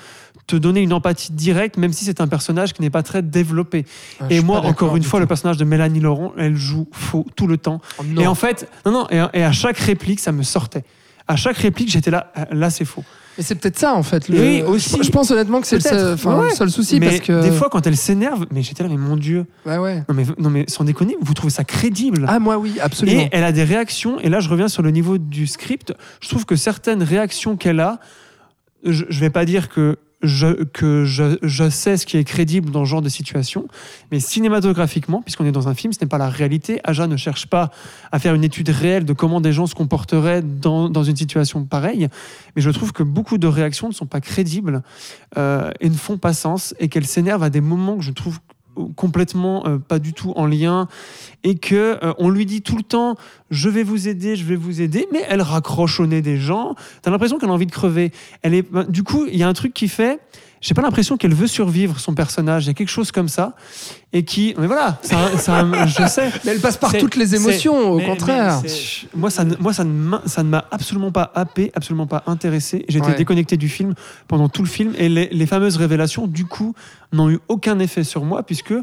te 0.47 0.57
donner 0.57 0.81
une 0.81 0.95
empathie 0.95 1.33
directe, 1.33 1.77
même 1.77 1.93
si 1.93 2.07
c'est 2.07 2.23
un 2.23 2.27
personnage 2.29 2.73
qui 2.73 2.81
n'est 2.81 2.89
pas 2.89 3.03
très 3.03 3.21
développé. 3.21 3.85
Ah, 4.19 4.25
Et 4.31 4.41
moi, 4.41 4.61
encore 4.61 4.97
une 4.97 5.03
fois, 5.03 5.19
tout. 5.19 5.25
le 5.25 5.27
personnage 5.27 5.59
de 5.59 5.65
Mélanie 5.67 6.01
Laurent, 6.01 6.33
elle 6.39 6.57
joue 6.57 6.89
faux 6.91 7.27
tout 7.37 7.47
le 7.47 7.59
temps. 7.59 7.83
Oh. 7.99 8.03
Et 8.19 8.27
en 8.27 8.35
fait, 8.35 8.67
non, 8.87 8.93
non, 8.93 9.07
et, 9.11 9.23
et 9.35 9.45
à 9.45 9.53
chaque 9.53 9.77
réplique, 9.77 10.21
ça 10.21 10.33
me 10.33 10.43
sortait. 10.43 10.85
À 11.29 11.37
chaque 11.37 11.59
réplique, 11.59 11.91
j'étais 11.91 12.11
là, 12.11 12.33
euh, 12.39 12.45
là 12.53 12.71
c'est 12.71 12.85
faux. 12.87 13.05
Mais 13.37 13.45
c'est 13.45 13.55
peut-être 13.55 13.79
ça 13.79 13.95
en 13.95 14.03
fait. 14.03 14.29
le- 14.29 14.41
Oui, 14.41 14.63
aussi. 14.63 14.97
Je, 14.99 15.05
je 15.05 15.11
pense 15.11 15.31
honnêtement 15.31 15.61
que 15.61 15.67
c'est 15.69 15.77
le 15.77 15.81
seul, 15.83 16.15
enfin, 16.15 16.41
Ouais. 16.41 16.49
le 16.49 16.55
seul 16.57 16.71
souci 16.71 16.99
mais 16.99 17.07
parce 17.07 17.21
que. 17.21 17.43
des 17.43 17.53
fois, 17.53 17.69
quand 17.71 17.87
elle 17.87 17.97
s'énerve, 17.97 18.47
mais 18.51 18.63
j'étais 18.63 18.83
là, 18.83 18.89
mais 18.89 18.97
mon 18.97 19.17
Dieu, 19.17 19.47
Ouais, 19.65 19.79
ouais. 19.79 20.03
non 20.09 20.15
mais, 20.15 20.25
non 20.39 20.51
mais 20.51 20.65
sans 20.67 20.83
déconner, 20.83 21.17
vous 21.21 21.35
trouvez 21.35 21.53
ça 21.53 21.63
crédible 21.63 22.25
Ah, 22.29 22.41
moi 22.41 22.59
oui, 22.59 22.79
absolument. 22.81 23.21
Et 23.21 23.29
elle 23.31 23.45
a 23.45 23.53
des 23.53 23.63
réactions, 23.63 24.19
et 24.19 24.29
là 24.29 24.41
je 24.41 24.49
reviens 24.49 24.67
sur 24.69 24.83
le 24.83 24.91
niveau 24.91 25.19
du 25.19 25.47
script, 25.47 25.95
je 26.21 26.29
trouve 26.29 26.47
que 26.47 26.57
certaines 26.57 27.03
réactions 27.05 27.57
qu'elle 27.57 27.79
a, 27.79 28.01
je 28.85 29.05
ne 29.05 29.13
vais 29.21 29.31
pas 29.31 29.45
dire 29.45 29.69
que, 29.69 29.99
je, 30.23 30.65
que 30.65 31.05
je, 31.05 31.71
sais 31.71 31.97
ce 31.97 32.05
qui 32.05 32.17
est 32.17 32.25
crédible 32.25 32.71
dans 32.71 32.85
ce 32.85 32.91
genre 32.91 33.03
de 33.03 33.09
situation, 33.09 33.69
mais 34.11 34.19
cinématographiquement, 34.19 35.23
puisqu'on 35.23 35.45
est 35.45 35.53
dans 35.53 35.69
un 35.69 35.75
film, 35.75 35.93
ce 35.93 36.01
n'est 36.01 36.09
pas 36.09 36.19
la 36.19 36.29
réalité. 36.29 36.81
Aja 36.85 37.07
ne 37.07 37.17
cherche 37.17 37.47
pas 37.47 37.71
à 38.11 38.19
faire 38.19 38.35
une 38.35 38.45
étude 38.45 38.69
réelle 38.69 39.05
de 39.05 39.13
comment 39.13 39.41
des 39.41 39.53
gens 39.53 39.67
se 39.67 39.75
comporteraient 39.75 40.43
dans, 40.43 41.03
une 41.03 41.17
situation 41.17 41.65
pareille, 41.65 42.09
mais 42.57 42.63
je 42.63 42.71
trouve 42.71 42.93
que 42.93 43.03
beaucoup 43.03 43.39
de 43.39 43.47
réactions 43.47 43.89
ne 43.89 43.95
sont 43.95 44.07
pas 44.07 44.21
crédibles 44.21 44.83
euh, 45.37 45.71
et 45.81 45.89
ne 45.89 45.95
font 45.95 46.19
pas 46.19 46.33
sens, 46.33 46.75
et 46.81 46.89
qu'elle 46.89 47.07
s'énerve 47.07 47.43
à 47.43 47.51
des 47.51 47.61
moments 47.61 47.97
que 47.97 48.05
je 48.05 48.13
trouve 48.13 48.41
complètement 48.97 49.67
euh, 49.67 49.79
pas 49.79 49.99
du 49.99 50.13
tout 50.13 50.33
en 50.37 50.47
lien 50.47 50.89
et 51.45 51.57
que 51.57 51.99
euh, 52.03 52.13
on 52.19 52.31
lui 52.31 52.47
dit 52.47 52.63
tout 52.63 52.77
le 52.77 52.83
temps 52.83 53.17
je 53.51 53.69
vais 53.69 53.83
vous 53.83 54.09
aider 54.09 54.37
je 54.37 54.45
vais 54.45 54.57
vous 54.57 54.81
aider 54.81 55.07
mais 55.13 55.25
elle 55.29 55.43
raccroche 55.43 56.01
au 56.01 56.07
nez 56.07 56.23
des 56.23 56.37
gens. 56.37 56.75
T'as 57.03 57.11
l'impression 57.11 57.39
qu'elle 57.39 57.51
a 57.51 57.53
envie 57.53 57.67
de 57.67 57.73
crever. 57.73 58.13
Elle 58.43 58.55
est 58.55 58.71
ben, 58.71 58.85
du 58.85 59.03
coup 59.03 59.27
il 59.27 59.37
y 59.37 59.43
a 59.43 59.49
un 59.49 59.55
truc 59.55 59.75
qui 59.75 59.89
fait 59.89 60.21
j'ai 60.61 60.75
pas 60.75 60.83
l'impression 60.83 61.17
qu'elle 61.17 61.35
veut 61.35 61.47
survivre 61.47 61.99
son 62.01 62.15
personnage. 62.15 62.65
Il 62.65 62.69
y 62.69 62.71
a 62.71 62.75
quelque 62.75 62.89
chose 62.91 63.13
comme 63.13 63.29
ça. 63.29 63.55
Et 64.13 64.25
qui 64.25 64.55
mais 64.59 64.67
voilà 64.67 64.99
ça, 65.03 65.17
ça- 65.39 65.67
je 65.87 66.07
sais. 66.09 66.31
Mais 66.45 66.53
elle 66.53 66.61
passe 66.61 66.77
par 66.79 66.93
toutes 66.97 67.15
les 67.17 67.35
émotions, 67.35 67.93
au 67.93 67.99
mais- 67.99 68.07
contraire. 68.07 68.61
mais 68.65 68.71
moi 69.15 69.31
ça 69.31 69.45
ne- 69.45 69.57
moi 69.61 69.73
ça 69.75 69.85
ne 69.85 70.49
m'a- 70.49 70.65
absolument 70.71 71.13
pas 71.13 71.31
happé 71.35 71.71
absolument 71.75 72.07
pas 72.07 72.23
intéressé. 72.27 72.85
J'étais 72.89 73.07
Ouais. 73.09 73.15
déconnecté 73.17 73.57
du 73.57 73.69
film 73.69 73.95
pendant 74.27 74.49
tout 74.49 74.63
le 74.63 74.69
film. 74.69 74.95
Et 74.99 75.09
les, 75.09 75.29
les 75.31 75.47
fameuses 75.47 75.77
révélations 75.77 76.27
du 76.27 76.47
coup 76.47 76.75
n'ont 77.13 77.29
eu 77.31 77.39
aucun 77.49 77.79
effet 77.81 78.03
sur 78.05 78.25
moi 78.25 78.43
puisque 78.45 78.75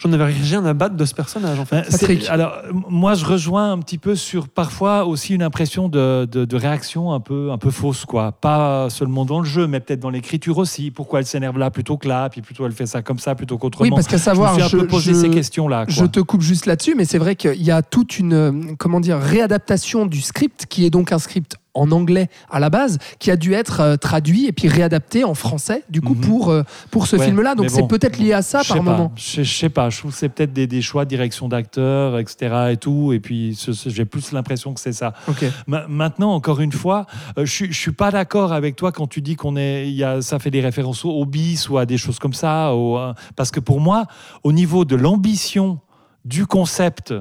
j'en 0.00 0.12
avais 0.12 0.24
rien 0.26 0.64
à 0.64 0.72
battre 0.74 0.94
de 0.96 1.04
ce 1.04 1.14
personnage 1.14 1.58
en 1.58 1.64
fait 1.64 1.84
c'est- 1.90 1.98
Patrick. 2.00 2.28
Alors, 2.28 2.52
moi, 2.88 3.14
je 3.14 3.24
rejoins 3.24 3.72
un 3.72 3.78
petit 3.78 3.98
peu 3.98 4.14
sur 4.14 4.48
parfois 4.48 5.04
aussi 5.04 5.34
une 5.34 5.42
impression 5.42 5.88
de, 5.88 6.26
de- 6.30 6.44
de 6.44 6.56
réaction 6.56 7.12
un 7.12 7.20
peu, 7.20 7.50
un 7.50 7.58
peu 7.58 7.70
fausse, 7.70 8.04
quoi. 8.04 8.32
Pas 8.32 8.88
seulement 8.90 9.24
dans 9.24 9.40
le 9.40 9.44
jeu, 9.46 9.66
mais 9.66 9.80
peut-être 9.80 10.00
dans 10.00 10.10
l'écriture 10.10 10.58
aussi. 10.58 10.90
Pourquoi 10.90 11.20
elle 11.20 11.26
s'énerve 11.26 11.58
là 11.58 11.70
plutôt 11.70 11.96
que 11.96 12.06
là, 12.08 12.28
puis 12.30 12.42
plutôt 12.42 12.64
elle 12.66 12.72
fait 12.72 12.86
ça 12.86 13.02
comme 13.02 13.18
ça 13.18 13.34
plutôt 13.34 13.54
Oui, 13.56 13.60
qu'autrement. 13.60 13.96
parce 13.96 14.06
qu'à 14.06 14.18
savoir, 14.18 14.54
je 14.58 14.62
me 14.62 14.68
suis 14.68 14.76
un 14.76 14.78
je, 14.80 14.84
peu 14.84 14.88
posé 14.88 15.12
je- 15.14 15.18
ces 15.18 15.30
questions-là. 15.30 15.84
je 15.88 15.98
quoi. 16.00 16.08
te 16.08 16.20
coupe 16.20 16.42
juste 16.42 16.66
là-dessus, 16.66 16.94
mais 16.96 17.04
c'est 17.04 17.18
vrai 17.18 17.36
qu'il 17.36 17.62
y 17.62 17.70
a 17.70 17.82
toute 17.82 18.18
une 18.18 18.32
euh, 18.34 18.52
comment 18.78 19.00
dire 19.00 19.18
réadaptation 19.18 20.06
du 20.06 20.20
script 20.20 20.66
qui 20.68 20.84
est 20.84 20.90
donc 20.90 21.12
un 21.12 21.18
script 21.18 21.56
en 21.78 21.90
anglais 21.92 22.28
à 22.50 22.60
la 22.60 22.70
base, 22.70 22.98
qui 23.18 23.30
a 23.30 23.36
dû 23.36 23.52
être 23.54 23.80
euh, 23.80 23.96
traduit 23.96 24.46
et 24.46 24.52
puis 24.52 24.68
réadapté 24.68 25.24
en 25.24 25.34
français, 25.34 25.84
du 25.88 26.00
coup, 26.00 26.14
Mhm. 26.14 26.20
pour, 26.20 26.50
euh, 26.50 26.62
pour 26.90 27.06
ce 27.06 27.16
Ouais, 27.16 27.24
film-là. 27.26 27.54
Donc 27.54 27.70
c'est 27.70 27.86
peut-être 27.86 28.18
lié 28.18 28.32
à 28.32 28.42
ça 28.42 28.62
par 28.66 28.82
moment. 28.82 29.12
Je, 29.16 29.42
sais 29.42 29.68
pas, 29.68 29.90
je 29.90 29.98
trouve 29.98 30.10
que 30.12 30.16
c'est 30.18 30.28
peut-être 30.28 30.52
des, 30.52 30.66
des 30.66 30.82
choix 30.82 31.04
de 31.04 31.10
direction 31.10 31.48
d'acteurs, 31.48 32.18
etc. 32.18 32.70
et 32.72 32.76
tout. 32.76 33.12
Et 33.12 33.20
puis, 33.20 33.58
j'ai 33.86 34.04
plus 34.04 34.32
l'impression 34.32 34.74
que 34.74 34.80
c'est 34.80 34.92
ça. 34.92 35.12
Ok. 35.28 35.44
Ma- 35.66 35.86
Maintenant, 35.88 36.32
encore 36.34 36.60
une 36.60 36.72
fois, 36.72 37.06
euh, 37.38 37.44
je, 37.46 37.52
suis- 37.52 37.72
je 37.72 37.78
suis 37.78 37.92
pas 37.92 38.10
d'accord 38.10 38.52
avec 38.52 38.76
toi 38.76 38.92
quand 38.92 39.06
tu 39.06 39.20
dis 39.20 39.36
qu'on 39.36 39.56
est, 39.56 39.88
il 39.88 39.94
y 39.94 40.04
a, 40.04 40.20
ça 40.22 40.38
fait 40.38 40.50
des 40.50 40.60
références 40.60 41.04
au, 41.04 41.24
bis 41.24 41.68
ou 41.68 41.78
à 41.78 41.86
des 41.86 41.98
choses 41.98 42.18
comme 42.18 42.32
ça. 42.34 42.72
au- 42.74 42.98
parce 43.36 43.50
que 43.50 43.60
pour 43.60 43.80
moi, 43.80 44.04
au 44.44 44.52
niveau 44.52 44.84
de 44.84 44.96
l'ambition 44.96 45.78
du 46.24 46.46
concept 46.46 47.14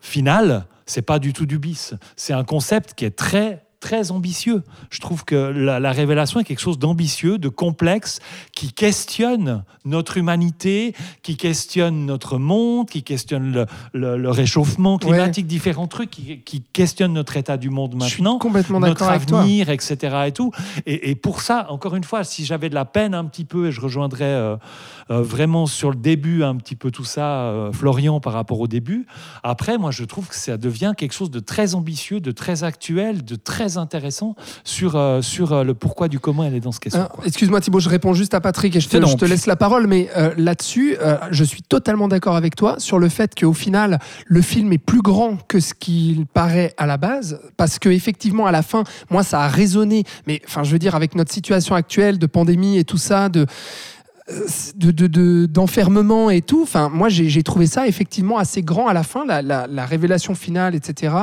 final, 0.00 0.66
c'est 0.86 1.02
pas 1.02 1.18
du 1.18 1.32
tout 1.32 1.46
du 1.46 1.58
bis. 1.58 1.94
C'est 2.16 2.32
un 2.32 2.44
concept 2.44 2.94
qui 2.94 3.04
est 3.04 3.10
très 3.16 3.64
très 3.80 4.10
ambitieux. 4.10 4.62
Je 4.90 5.00
trouve 5.00 5.24
que 5.24 5.34
la, 5.34 5.80
la 5.80 5.90
révélation 5.92 6.38
est 6.38 6.44
quelque 6.44 6.60
chose 6.60 6.78
d'ambitieux, 6.78 7.38
de 7.38 7.48
complexe, 7.48 8.20
qui 8.54 8.72
questionne 8.72 9.64
notre 9.84 10.18
humanité, 10.18 10.94
qui 11.22 11.36
questionne 11.36 12.04
notre 12.06 12.38
monde, 12.38 12.88
qui 12.90 13.02
questionne 13.02 13.52
le, 13.52 13.66
le- 13.94 14.18
le 14.18 14.30
réchauffement 14.30 14.98
climatique, 14.98 15.46
différents 15.46 15.86
trucs, 15.86 16.10
qui, 16.10 16.40
qui 16.40 16.62
questionnent 16.72 17.14
notre 17.14 17.36
état 17.36 17.56
du 17.56 17.70
monde 17.70 17.94
maintenant 17.96 18.38
complètement 18.38 18.80
notre 18.80 18.92
d'accord 18.94 19.08
avec 19.08 19.26
toi. 19.26 19.40
avenir, 19.40 19.70
etc. 19.70 19.96
Et, 20.26 20.32
tout. 20.32 20.52
Et, 20.86 21.10
et 21.10 21.14
pour 21.14 21.40
ça, 21.40 21.66
encore 21.70 21.96
une 21.96 22.04
fois, 22.04 22.22
si 22.22 22.44
j'avais 22.44 22.68
de 22.68 22.74
la 22.74 22.84
peine 22.84 23.14
un 23.14 23.24
petit 23.24 23.44
peu, 23.46 23.68
et 23.68 23.72
je 23.72 23.80
rejoindrais 23.80 24.24
euh, 24.24 24.56
vraiment 25.18 25.66
sur 25.66 25.90
le 25.90 25.96
début 25.96 26.42
un 26.42 26.56
petit 26.56 26.76
peu 26.76 26.90
tout 26.90 27.04
ça, 27.04 27.42
euh, 27.42 27.72
Florian, 27.72 28.20
par 28.20 28.32
rapport 28.32 28.60
au 28.60 28.68
début, 28.68 29.06
après, 29.42 29.78
moi, 29.78 29.90
je 29.90 30.04
trouve 30.04 30.28
que 30.28 30.34
ça 30.34 30.56
devient 30.56 30.92
quelque 30.96 31.12
chose 31.12 31.30
de 31.30 31.40
très 31.40 31.74
ambitieux, 31.74 32.20
de 32.20 32.30
très 32.30 32.64
actuel, 32.64 33.24
de 33.24 33.36
très 33.36 33.76
intéressant 33.76 34.36
sur, 34.64 34.96
euh, 34.96 35.22
sur 35.22 35.52
euh, 35.52 35.64
le 35.64 35.74
pourquoi 35.74 36.08
du 36.08 36.20
comment 36.20 36.44
elle 36.44 36.54
est 36.54 36.60
dans 36.60 36.72
ce 36.72 36.80
caisson. 36.80 37.00
Euh, 37.00 37.24
Excuse-moi 37.24 37.60
Thibaut, 37.60 37.80
je 37.80 37.88
réponds 37.88 38.14
juste 38.14 38.34
à 38.34 38.40
Patrick 38.40 38.76
et 38.76 38.80
je 38.80 38.88
te, 38.88 38.96
je 38.96 39.26
laisse 39.26 39.46
la 39.46 39.56
parole, 39.56 39.86
mais 39.86 40.08
euh, 40.16 40.32
là-dessus, 40.36 40.96
euh, 41.00 41.16
je 41.30 41.44
suis 41.44 41.62
totalement 41.62 42.08
d'accord 42.08 42.36
avec 42.36 42.56
toi 42.56 42.76
sur 42.78 42.98
le 42.98 43.08
fait 43.08 43.38
qu'au 43.38 43.52
final, 43.52 43.98
le 44.26 44.42
film 44.42 44.72
est 44.72 44.78
plus 44.78 45.02
grand 45.02 45.36
que 45.48 45.60
ce 45.60 45.74
qu'il 45.74 46.26
paraît 46.26 46.74
à 46.76 46.86
la 46.86 46.96
base, 46.96 47.40
parce 47.56 47.78
que 47.78 47.88
effectivement, 47.88 48.46
à 48.46 48.52
la 48.52 48.62
fin, 48.62 48.84
moi, 49.10 49.22
ça 49.22 49.42
a 49.42 49.48
résonné, 49.48 50.04
mais 50.26 50.40
enfin, 50.46 50.62
je 50.62 50.72
veux 50.72 50.78
dire, 50.78 50.94
avec 50.94 51.14
notre 51.14 51.32
situation 51.32 51.74
actuelle 51.74 52.18
de 52.18 52.26
pandémie 52.26 52.78
et 52.78 52.84
tout 52.84 52.98
ça, 52.98 53.28
de 53.28 53.46
de- 54.76 54.90
de- 54.90 55.06
de- 55.06 55.46
d'enfermement 55.46 56.30
et 56.30 56.40
tout. 56.42 56.62
Enfin, 56.62 56.88
moi, 56.88 57.08
j'ai 57.08 57.42
trouvé 57.42 57.66
ça 57.66 57.86
effectivement 57.86 58.38
assez 58.38 58.62
grand 58.62 58.86
à 58.88 58.92
la 58.94 59.02
fin. 59.02 59.24
La, 59.26 59.42
la- 59.42 59.66
la 59.66 59.84
révélation 59.86 60.34
finale, 60.34 60.74
etc., 60.74 61.14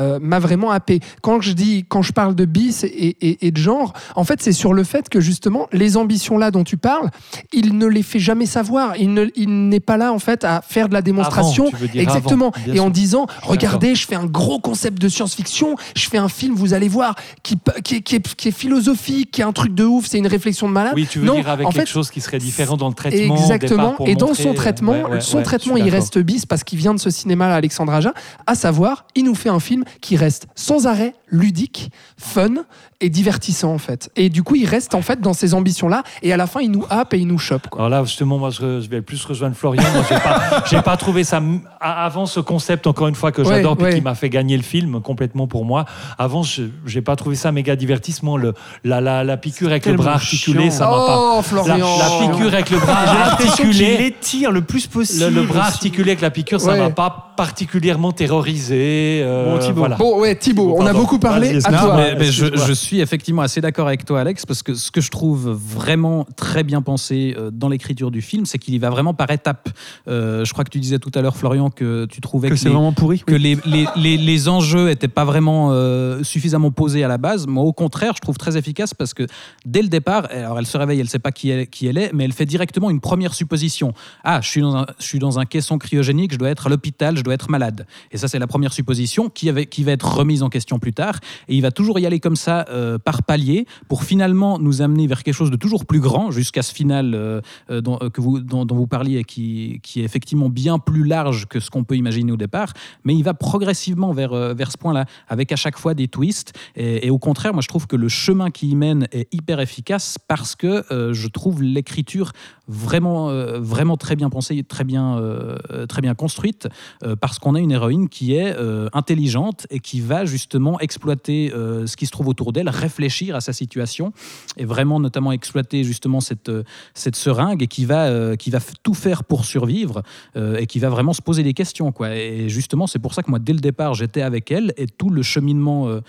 euh, 0.00 0.18
m'a 0.20 0.38
vraiment 0.38 0.70
happé. 0.70 1.00
Quand 1.22 1.40
je 1.40 1.52
dis, 1.52 1.84
quand 1.88 2.02
je 2.02 2.12
parle 2.12 2.34
de 2.34 2.44
bis 2.44 2.84
et, 2.84 2.88
et- 2.88 3.46
et 3.46 3.50
de 3.50 3.56
genre, 3.58 3.92
en 4.14 4.24
fait, 4.24 4.40
c'est 4.42 4.52
sur 4.52 4.72
le 4.74 4.84
fait 4.84 5.08
que 5.08 5.20
justement, 5.20 5.68
les 5.72 5.96
ambitions 5.96 6.38
là 6.38 6.50
dont 6.50 6.64
tu 6.64 6.76
parles, 6.76 7.10
il 7.52 7.76
ne 7.78 7.86
les 7.86 8.02
fait 8.02 8.18
jamais 8.18 8.46
savoir. 8.46 8.96
Il 8.96 9.12
ne- 9.14 9.26
il 9.36 9.68
n'est 9.68 9.80
pas 9.80 9.96
là 9.96 10.12
en 10.12 10.18
fait 10.18 10.44
à 10.44 10.62
faire 10.62 10.88
de 10.88 10.94
la 10.94 11.02
démonstration. 11.02 11.66
Avant, 11.68 11.86
Exactement. 11.94 12.50
avant, 12.50 12.74
et 12.74 12.80
en 12.80 12.90
disant, 12.90 13.26
regardez, 13.42 13.94
je 13.94 14.06
fais 14.06 14.14
un 14.16 14.26
gros 14.26 14.58
concept 14.60 15.00
de 15.00 15.08
science-fiction. 15.08 15.76
Je 15.94 16.08
fais 16.08 16.18
un 16.18 16.28
film, 16.28 16.54
vous 16.54 16.74
allez 16.74 16.88
voir, 16.88 17.14
qui, 17.42 17.56
qui, 17.84 17.96
est- 17.96 18.00
qui 18.00 18.16
est, 18.16 18.34
qui 18.34 18.48
est 18.48 18.52
philosophique, 18.52 19.30
qui 19.30 19.40
est 19.40 19.44
un 19.44 19.52
truc 19.52 19.74
de 19.74 19.84
ouf. 19.84 20.06
C'est 20.06 20.18
une 20.18 20.26
réflexion 20.26 20.68
de 20.68 20.72
malade. 20.72 20.92
Oui, 20.96 21.06
tu 21.10 21.18
veux 21.20 21.26
Non, 21.26 21.34
dire 21.36 21.48
avec 21.48 21.66
en 21.66 21.70
quelque 21.70 21.86
fait, 21.86 21.92
chose 21.92 22.10
qui 22.10 22.20
serait 22.20 22.38
différent 22.46 22.76
dans 22.76 22.88
le 22.88 22.94
traitement. 22.94 23.36
Exactement. 23.36 23.92
pour 23.92 24.08
Et 24.08 24.14
dans 24.14 24.28
montrer, 24.28 24.42
son 24.42 24.50
euh, 24.50 24.54
traitement, 24.54 24.92
ouais, 24.92 25.04
ouais, 25.04 25.20
son 25.20 25.38
ouais, 25.38 25.42
traitement, 25.42 25.76
il 25.76 25.88
reste 25.90 26.18
bis 26.18 26.46
parce 26.46 26.64
qu'il 26.64 26.78
vient 26.78 26.94
de 26.94 27.00
ce 27.00 27.10
cinéma-là, 27.10 27.56
Alexandre 27.56 27.92
Aja, 27.92 28.14
à 28.46 28.54
savoir, 28.54 29.06
il 29.14 29.24
nous 29.24 29.34
fait 29.34 29.48
un 29.48 29.60
film 29.60 29.84
qui 30.00 30.16
reste 30.16 30.46
sans 30.54 30.86
arrêt 30.86 31.14
ludique, 31.28 31.90
fun 32.16 32.64
et 33.00 33.10
divertissant 33.10 33.72
en 33.74 33.78
fait. 33.78 34.10
Et 34.16 34.28
du 34.28 34.42
coup, 34.42 34.54
il 34.54 34.66
reste 34.66 34.94
en 34.94 35.02
fait 35.02 35.20
dans 35.20 35.32
ces 35.32 35.54
ambitions-là. 35.54 36.02
Et 36.22 36.32
à 36.32 36.36
la 36.36 36.46
fin, 36.46 36.60
il 36.60 36.70
nous 36.70 36.84
happe 36.88 37.14
et 37.14 37.18
il 37.18 37.26
nous 37.26 37.38
chope. 37.38 37.68
Quoi. 37.68 37.80
Alors 37.86 37.90
là, 37.90 38.04
justement, 38.04 38.38
moi, 38.38 38.50
je, 38.50 38.86
vais 38.88 39.02
plus 39.02 39.24
rejoindre 39.24 39.54
Florian. 39.56 39.82
Moi, 39.94 40.02
j'ai 40.08 40.14
pas, 40.16 40.40
j'ai 40.70 40.82
pas 40.82 40.96
trouvé 40.96 41.24
ça 41.24 41.40
avant 41.80 42.26
ce 42.26 42.40
concept, 42.40 42.86
encore 42.86 43.08
une 43.08 43.14
fois, 43.14 43.32
que 43.32 43.42
Ouais, 43.42 43.56
j'adore, 43.56 43.76
puis 43.76 43.84
ouais. 43.86 43.94
qui 43.94 44.00
m'a 44.00 44.14
fait 44.14 44.30
gagner 44.30 44.56
le 44.56 44.62
film 44.62 45.00
complètement 45.02 45.46
pour 45.46 45.64
moi. 45.64 45.84
Avant, 46.18 46.42
je 46.42 46.62
j'ai 46.86 47.02
pas 47.02 47.16
trouvé 47.16 47.36
ça 47.36 47.52
méga 47.52 47.76
divertissement. 47.76 48.36
Le, 48.36 48.54
la, 48.84 49.00
la, 49.00 49.24
la 49.24 49.36
piqûre 49.36 49.68
avec 49.70 49.86
le 49.86 49.92
bras 49.94 50.14
articulé, 50.14 50.64
chiant. 50.64 50.70
ça 50.70 50.84
m'a 50.86 50.92
pas. 50.92 51.18
Oh, 51.18 51.36
La, 51.36 51.42
Florian 51.42 51.98
la 51.98 52.26
piqûre 52.32 52.54
avec 52.54 52.70
le 52.70 52.78
bras 52.78 53.06
J'ai 53.06 53.18
l'impression 53.18 53.54
qu'il 53.70 53.82
articulé. 53.84 53.96
l'étire 53.98 54.50
le 54.52 54.62
plus 54.62 54.86
possible. 54.86 55.24
Le, 55.24 55.40
le 55.40 55.42
bras 55.42 55.60
aussi. 55.60 55.68
articulé 55.68 56.10
avec 56.12 56.20
la 56.22 56.30
piqûre, 56.30 56.60
ça 56.60 56.72
Ouais. 56.72 56.78
m'a 56.78 56.90
pas 56.90 57.34
particulièrement 57.36 58.12
terrorisé. 58.12 59.20
euh, 59.22 59.52
Bon, 59.52 59.58
Thibaut. 59.58 59.78
voilà. 59.80 59.96
Bon, 59.96 60.18
ouais, 60.20 60.34
Thibaut, 60.36 60.74
on 60.78 60.86
a 60.86 60.92
beaucoup 60.92 61.18
parlé. 61.18 61.48
Vas-y, 61.48 61.54
À 61.56 61.58
excuse-moi. 61.58 61.80
toi. 61.86 61.96
mais, 61.96 62.14
mais 62.18 62.24
je, 62.26 62.44
excuse-moi. 62.46 62.66
je 62.68 62.72
suis 62.72 62.85
effectivement 62.94 63.42
assez 63.42 63.60
d'accord 63.60 63.86
avec 63.86 64.04
toi, 64.04 64.20
Alex, 64.20 64.46
parce 64.46 64.62
que 64.62 64.74
ce 64.74 64.90
que 64.90 65.00
je 65.00 65.10
trouve 65.10 65.50
vraiment 65.50 66.26
très 66.36 66.62
bien 66.62 66.82
pensé 66.82 67.34
euh, 67.36 67.50
dans 67.50 67.68
l'écriture 67.68 68.10
du 68.10 68.22
film, 68.22 68.46
c'est 68.46 68.58
qu'il 68.58 68.74
y 68.74 68.78
va 68.78 68.90
vraiment 68.90 69.14
par 69.14 69.30
étapes. 69.30 69.68
Euh, 70.08 70.44
je 70.44 70.52
crois 70.52 70.64
que 70.64 70.70
tu 70.70 70.80
disais 70.80 70.98
tout 70.98 71.10
à 71.14 71.22
l'heure, 71.22 71.36
Florian, 71.36 71.70
que 71.70 72.06
tu 72.06 72.20
trouvais 72.20 72.48
Que 72.48 72.54
que, 72.54 72.60
c'est 72.60 72.68
les, 72.68 72.74
vraiment 72.74 72.92
pourri. 72.92 73.20
que 73.20 73.34
les, 73.34 73.58
les, 73.66 73.86
les, 73.96 74.16
les 74.16 74.48
enjeux 74.48 74.86
n'étaient 74.86 75.08
pas 75.08 75.24
vraiment 75.24 75.70
euh, 75.72 76.22
suffisamment 76.22 76.70
posés 76.70 77.04
à 77.04 77.08
la 77.08 77.18
base. 77.18 77.46
Moi, 77.46 77.64
au 77.64 77.72
contraire, 77.72 78.12
je 78.14 78.20
trouve 78.20 78.36
très 78.38 78.56
efficace 78.56 78.94
parce 78.94 79.14
que 79.14 79.26
dès 79.64 79.82
le 79.82 79.88
départ, 79.88 80.28
alors 80.30 80.58
elle 80.58 80.66
se 80.66 80.76
réveille, 80.76 80.98
elle 81.00 81.06
ne 81.06 81.10
sait 81.10 81.18
pas 81.18 81.32
qui 81.32 81.50
elle, 81.50 81.66
qui 81.66 81.86
elle 81.86 81.98
est, 81.98 82.12
mais 82.12 82.24
elle 82.24 82.32
fait 82.32 82.46
directement 82.46 82.90
une 82.90 83.00
première 83.00 83.34
supposition. 83.34 83.92
Ah, 84.24 84.40
je 84.42 84.48
suis, 84.48 84.60
dans 84.60 84.76
un, 84.76 84.86
je 84.98 85.04
suis 85.04 85.18
dans 85.18 85.38
un 85.38 85.44
caisson 85.44 85.78
cryogénique, 85.78 86.32
je 86.32 86.38
dois 86.38 86.50
être 86.50 86.66
à 86.66 86.70
l'hôpital, 86.70 87.16
je 87.16 87.22
dois 87.22 87.34
être 87.34 87.50
malade. 87.50 87.86
Et 88.12 88.16
ça, 88.16 88.28
c'est 88.28 88.38
la 88.38 88.46
première 88.46 88.72
supposition 88.72 89.28
qui, 89.28 89.48
avait, 89.48 89.66
qui 89.66 89.84
va 89.84 89.92
être 89.92 90.06
remise 90.16 90.42
en 90.42 90.48
question 90.48 90.78
plus 90.78 90.92
tard. 90.92 91.20
Et 91.48 91.54
il 91.54 91.62
va 91.62 91.70
toujours 91.70 91.98
y 91.98 92.06
aller 92.06 92.20
comme 92.20 92.36
ça, 92.36 92.64
euh, 92.76 92.98
par 92.98 93.22
palier, 93.22 93.66
pour 93.88 94.04
finalement 94.04 94.58
nous 94.58 94.82
amener 94.82 95.06
vers 95.06 95.22
quelque 95.22 95.34
chose 95.34 95.50
de 95.50 95.56
toujours 95.56 95.86
plus 95.86 96.00
grand, 96.00 96.30
jusqu'à 96.30 96.62
ce 96.62 96.74
final 96.74 97.14
euh, 97.14 97.40
euh, 97.70 97.80
dont, 97.80 97.96
que 97.96 98.20
vous, 98.20 98.40
dont, 98.40 98.66
vous 98.68 98.86
parliez, 98.86 99.24
qui, 99.24 99.80
qui 99.82 100.00
est 100.00 100.04
effectivement 100.04 100.48
bien 100.48 100.78
plus 100.78 101.04
large 101.04 101.46
que 101.46 101.58
ce 101.58 101.70
qu'on 101.70 101.84
peut 101.84 101.96
imaginer 101.96 102.32
au 102.32 102.36
départ. 102.36 102.72
Mais 103.04 103.14
il 103.14 103.22
va 103.22 103.34
progressivement 103.34 104.12
vers, 104.12 104.54
vers 104.54 104.70
ce 104.70 104.76
point-là, 104.76 105.06
avec 105.28 105.52
à 105.52 105.56
chaque 105.56 105.78
fois 105.78 105.94
des 105.94 106.08
twists. 106.08 106.52
Et, 106.74 107.06
et 107.06 107.10
au 107.10 107.18
contraire, 107.18 107.54
moi, 107.54 107.62
je 107.62 107.68
trouve 107.68 107.86
que 107.86 107.96
le 107.96 108.08
chemin 108.08 108.50
qui 108.50 108.68
y 108.68 108.76
mène 108.76 109.08
est 109.10 109.32
hyper 109.32 109.60
efficace 109.60 110.18
parce 110.28 110.54
que 110.54 110.84
je 110.90 111.28
trouve 111.28 111.62
l'écriture 111.62 112.32
vraiment, 112.68 113.30
euh, 113.30 113.58
vraiment 113.60 113.96
très 113.96 114.16
bien 114.16 114.30
pensée, 114.30 114.62
très 114.64 114.84
bien, 114.84 115.18
euh, 115.18 115.86
très 115.86 116.02
bien 116.02 116.14
construite, 116.14 116.68
euh, 117.04 117.16
parce 117.16 117.38
qu'on 117.38 117.54
a 117.54 117.60
une 117.60 117.72
héroïne 117.72 118.08
qui 118.08 118.34
est 118.34 118.56
intelligente 118.92 119.66
et 119.70 119.80
qui 119.80 120.00
va 120.00 120.24
justement 120.24 120.78
exploiter 120.80 121.52
ce 121.52 121.96
qui 121.96 122.06
se 122.06 122.10
trouve 122.10 122.28
autour 122.28 122.52
d'elle, 122.52 122.68
réfléchir 122.68 123.36
à 123.36 123.40
sa 123.40 123.52
situation 123.52 124.12
et 124.56 124.64
vraiment 124.64 125.00
notamment 125.00 125.32
exploiter 125.32 125.84
justement 125.84 126.20
cette, 126.20 126.50
cette 126.94 127.16
seringue 127.16 127.62
et 127.62 127.66
qui 127.66 127.84
va, 127.84 128.36
qui 128.36 128.50
va 128.50 128.58
tout 128.82 128.94
faire 128.94 129.24
pour 129.24 129.44
survivre 129.44 130.02
et 130.36 130.66
qui 130.66 130.78
va 130.78 130.88
vraiment 130.88 131.12
se 131.12 131.22
poser 131.22 131.42
des 131.42 131.54
questions. 131.54 131.92
Et 132.12 132.48
justement, 132.48 132.86
c'est 132.86 132.98
pour 132.98 133.14
ça 133.14 133.22
que 133.22 133.30
moi, 133.30 133.38
dès 133.38 133.52
le 133.52 133.60
départ, 133.60 133.94
j'étais 133.94 134.22
avec 134.22 134.50
elle 134.50 134.72
et 134.76 134.86
tout 134.86 135.10
le 135.10 135.22
cheminement 135.22 136.00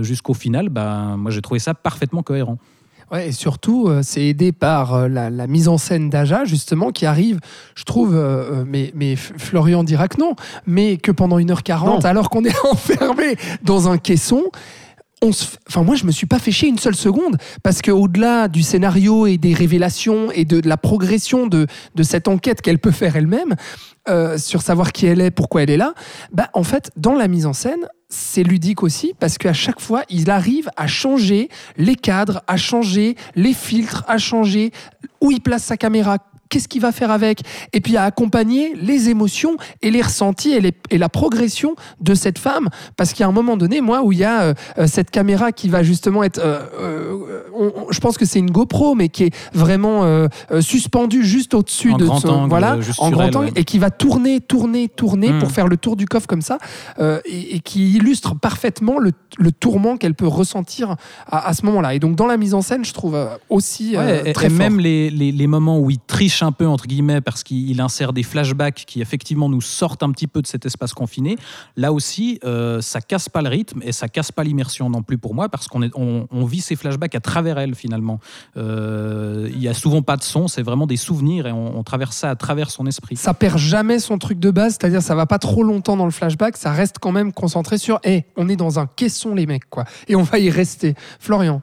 jusqu'au 0.00 0.34
final, 0.34 0.68
ben, 0.68 1.16
moi, 1.16 1.30
j'ai 1.30 1.42
trouvé 1.42 1.60
ça 1.60 1.74
parfaitement 1.74 2.22
cohérent. 2.22 2.58
Ouais, 3.14 3.28
et 3.28 3.32
surtout, 3.32 3.86
euh, 3.86 4.00
c'est 4.02 4.22
aidé 4.26 4.50
par 4.50 4.94
euh, 4.94 5.08
la, 5.08 5.30
la 5.30 5.46
mise 5.46 5.68
en 5.68 5.78
scène 5.78 6.10
d'Aja, 6.10 6.44
justement, 6.44 6.90
qui 6.90 7.06
arrive, 7.06 7.38
je 7.76 7.84
trouve, 7.84 8.14
euh, 8.14 8.64
mais, 8.66 9.14
Florian 9.16 9.84
dira 9.84 10.08
que 10.08 10.18
non, 10.20 10.34
mais 10.66 10.96
que 10.96 11.12
pendant 11.12 11.38
1h40, 11.38 11.86
Non. 11.86 11.98
alors 12.00 12.28
qu'on 12.28 12.44
est 12.44 12.54
enfermé 12.70 13.36
dans 13.62 13.88
un 13.88 13.98
caisson, 13.98 14.42
on 15.22 15.30
se 15.32 15.44
f- 15.44 15.56
Enfin, 15.68 15.82
moi, 15.84 15.94
je 15.94 16.04
me 16.06 16.10
suis 16.10 16.26
pas 16.26 16.38
fait 16.40 16.50
chier 16.50 16.68
une 16.68 16.78
seule 16.78 16.96
seconde 16.96 17.36
parce 17.62 17.82
que 17.82 17.90
au-delà 17.92 18.48
du 18.48 18.62
scénario 18.64 19.26
et 19.26 19.38
des 19.38 19.54
révélations 19.54 20.30
et 20.32 20.44
de, 20.44 20.60
de 20.60 20.68
la 20.68 20.76
progression 20.76 21.46
de, 21.46 21.66
de 21.94 22.02
cette 22.02 22.26
enquête 22.28 22.60
qu'elle 22.62 22.78
peut 22.80 22.90
faire 22.90 23.14
elle-même 23.16 23.54
euh, 24.08 24.36
sur 24.38 24.60
savoir 24.60 24.92
qui 24.92 25.06
elle 25.06 25.20
est, 25.20 25.30
pourquoi 25.30 25.62
elle 25.62 25.70
est 25.70 25.76
là, 25.78 25.94
bah, 26.32 26.50
en 26.52 26.64
fait, 26.64 26.90
dans 26.96 27.14
la 27.14 27.28
mise 27.28 27.46
en 27.46 27.52
scène, 27.54 27.86
c'est 28.08 28.42
ludique 28.42 28.82
aussi 28.82 29.12
parce 29.18 29.38
qu'à 29.38 29.52
chaque 29.52 29.80
fois, 29.80 30.02
il 30.08 30.30
arrive 30.30 30.70
à 30.76 30.86
changer 30.86 31.48
les 31.76 31.96
cadres, 31.96 32.42
à 32.46 32.56
changer 32.56 33.16
les 33.34 33.54
filtres, 33.54 34.04
à 34.06 34.18
changer 34.18 34.72
où 35.20 35.30
il 35.30 35.40
place 35.40 35.64
sa 35.64 35.76
caméra. 35.76 36.18
Qu'est-ce 36.48 36.68
qu'il 36.68 36.80
va 36.82 36.92
faire 36.92 37.10
avec? 37.10 37.40
Et 37.72 37.80
puis 37.80 37.96
à 37.96 38.04
accompagner 38.04 38.74
les 38.80 39.08
émotions 39.08 39.56
et 39.82 39.90
les 39.90 40.02
ressentis 40.02 40.52
et, 40.52 40.60
les- 40.60 40.72
et 40.90 40.98
la 40.98 41.08
progression 41.08 41.74
de 42.00 42.14
cette 42.14 42.38
femme. 42.38 42.68
Parce 42.96 43.12
qu'il 43.12 43.20
y 43.20 43.24
a 43.24 43.28
un 43.28 43.32
moment 43.32 43.56
donné, 43.56 43.80
moi, 43.80 44.02
où 44.02 44.12
il 44.12 44.18
y 44.18 44.24
a 44.24 44.42
euh, 44.42 44.54
euh, 44.78 44.86
cette 44.86 45.10
caméra 45.10 45.52
qui 45.52 45.68
va 45.68 45.82
justement 45.82 46.22
être. 46.22 46.38
euh, 46.38 47.42
on- 47.56 47.72
on- 47.88 47.92
je 47.92 47.98
pense 48.00 48.18
que 48.18 48.24
c'est 48.24 48.38
une 48.38 48.50
GoPro, 48.50 48.94
mais 48.94 49.08
qui 49.08 49.24
est 49.24 49.34
vraiment 49.54 50.04
suspendue 50.60 51.24
juste 51.24 51.54
au-dessus 51.54 51.94
de 51.94 52.06
son- 52.06 52.28
angle, 52.28 52.48
voilà, 52.48 52.76
en 52.98 53.10
grand 53.10 53.22
elle, 53.28 53.36
angle, 53.36 53.46
ouais. 53.46 53.52
et 53.56 53.64
qui 53.64 53.78
va 53.78 53.90
tourner, 53.90 54.40
tourner, 54.40 54.88
tourner 54.88 55.32
Mm. 55.32 55.38
pour 55.38 55.50
faire 55.50 55.66
le 55.68 55.76
tour 55.76 55.96
du 55.96 56.06
coffre 56.06 56.26
comme 56.26 56.42
ça, 56.42 56.58
et, 57.24 57.56
et 57.56 57.60
qui 57.60 57.92
illustre 57.94 58.34
parfaitement 58.34 58.98
le, 58.98 59.12
le 59.38 59.52
tourment 59.52 59.96
qu'elle 59.96 60.14
peut 60.14 60.26
ressentir 60.26 60.96
à, 61.30 61.48
à 61.48 61.54
ce 61.54 61.64
moment-là. 61.66 61.94
Et 61.94 61.98
donc 61.98 62.16
dans 62.16 62.26
la 62.26 62.36
mise 62.36 62.54
en 62.54 62.62
scène, 62.62 62.84
je 62.84 62.92
trouve 62.92 63.16
aussi 63.48 63.96
Ouais, 63.96 64.32
très 64.32 64.46
et 64.46 64.50
fort. 64.50 64.58
même 64.58 64.78
les, 64.80 65.10
les- 65.10 65.32
les 65.32 65.46
moments 65.46 65.78
où 65.78 65.90
il 65.90 65.98
triche 66.06 66.33
un 66.42 66.52
peu, 66.52 66.66
entre 66.66 66.86
guillemets, 66.86 67.20
parce 67.20 67.42
qu'il 67.42 67.70
il 67.70 67.80
insère 67.80 68.12
des 68.12 68.22
flashbacks 68.22 68.84
qui 68.86 69.00
effectivement 69.00 69.48
nous 69.48 69.60
sortent 69.60 70.02
un 70.02 70.10
petit 70.10 70.26
peu 70.26 70.42
de 70.42 70.46
cet 70.46 70.66
espace 70.66 70.92
confiné, 70.92 71.36
là 71.76 71.92
aussi, 71.92 72.38
euh, 72.44 72.80
ça 72.80 73.00
casse 73.00 73.28
pas 73.28 73.42
le 73.42 73.48
rythme 73.48 73.80
et 73.82 73.92
ça 73.92 74.08
casse 74.08 74.32
pas 74.32 74.44
l'immersion 74.44 74.88
non 74.90 75.02
plus 75.02 75.18
pour 75.18 75.34
moi, 75.34 75.48
parce 75.48 75.68
qu'on 75.68 75.82
est- 75.82 75.90
on, 75.94 76.26
on 76.30 76.44
vit 76.44 76.60
ces 76.60 76.76
flashbacks 76.76 77.14
à 77.14 77.20
travers 77.20 77.58
elle 77.58 77.74
finalement. 77.74 78.20
Euh, 78.56 79.48
Il 79.52 79.62
y 79.62 79.68
a 79.68 79.74
souvent 79.74 80.02
pas 80.02 80.16
de 80.16 80.22
son, 80.22 80.48
c'est 80.48 80.62
vraiment 80.62 80.86
des 80.86 80.96
souvenirs 80.96 81.46
et 81.46 81.52
on, 81.52 81.78
on 81.78 81.82
traverse 81.82 82.16
ça 82.16 82.30
à 82.30 82.36
travers 82.36 82.70
son 82.70 82.86
esprit. 82.86 83.16
ça 83.16 83.34
perd 83.34 83.58
jamais 83.58 83.98
son 83.98 84.18
truc 84.18 84.38
de 84.38 84.50
base, 84.50 84.72
c'est-à-dire 84.78 85.02
ça 85.02 85.14
va 85.14 85.26
pas 85.26 85.38
trop 85.38 85.62
longtemps 85.62 85.96
dans 85.96 86.04
le 86.04 86.10
flashback, 86.10 86.56
ça 86.56 86.72
reste 86.72 86.96
quand 87.00 87.12
même 87.12 87.32
concentré 87.32 87.78
sur 87.78 88.00
hey, 88.04 88.24
on 88.36 88.48
est 88.48 88.56
dans 88.56 88.78
un 88.78 88.86
caisson 88.86 89.34
les 89.34 89.46
mecs 89.46 89.68
quoi? 89.70 89.84
Et 90.08 90.16
on 90.16 90.22
va 90.22 90.38
y 90.38 90.50
rester. 90.50 90.94
Florian, 91.20 91.62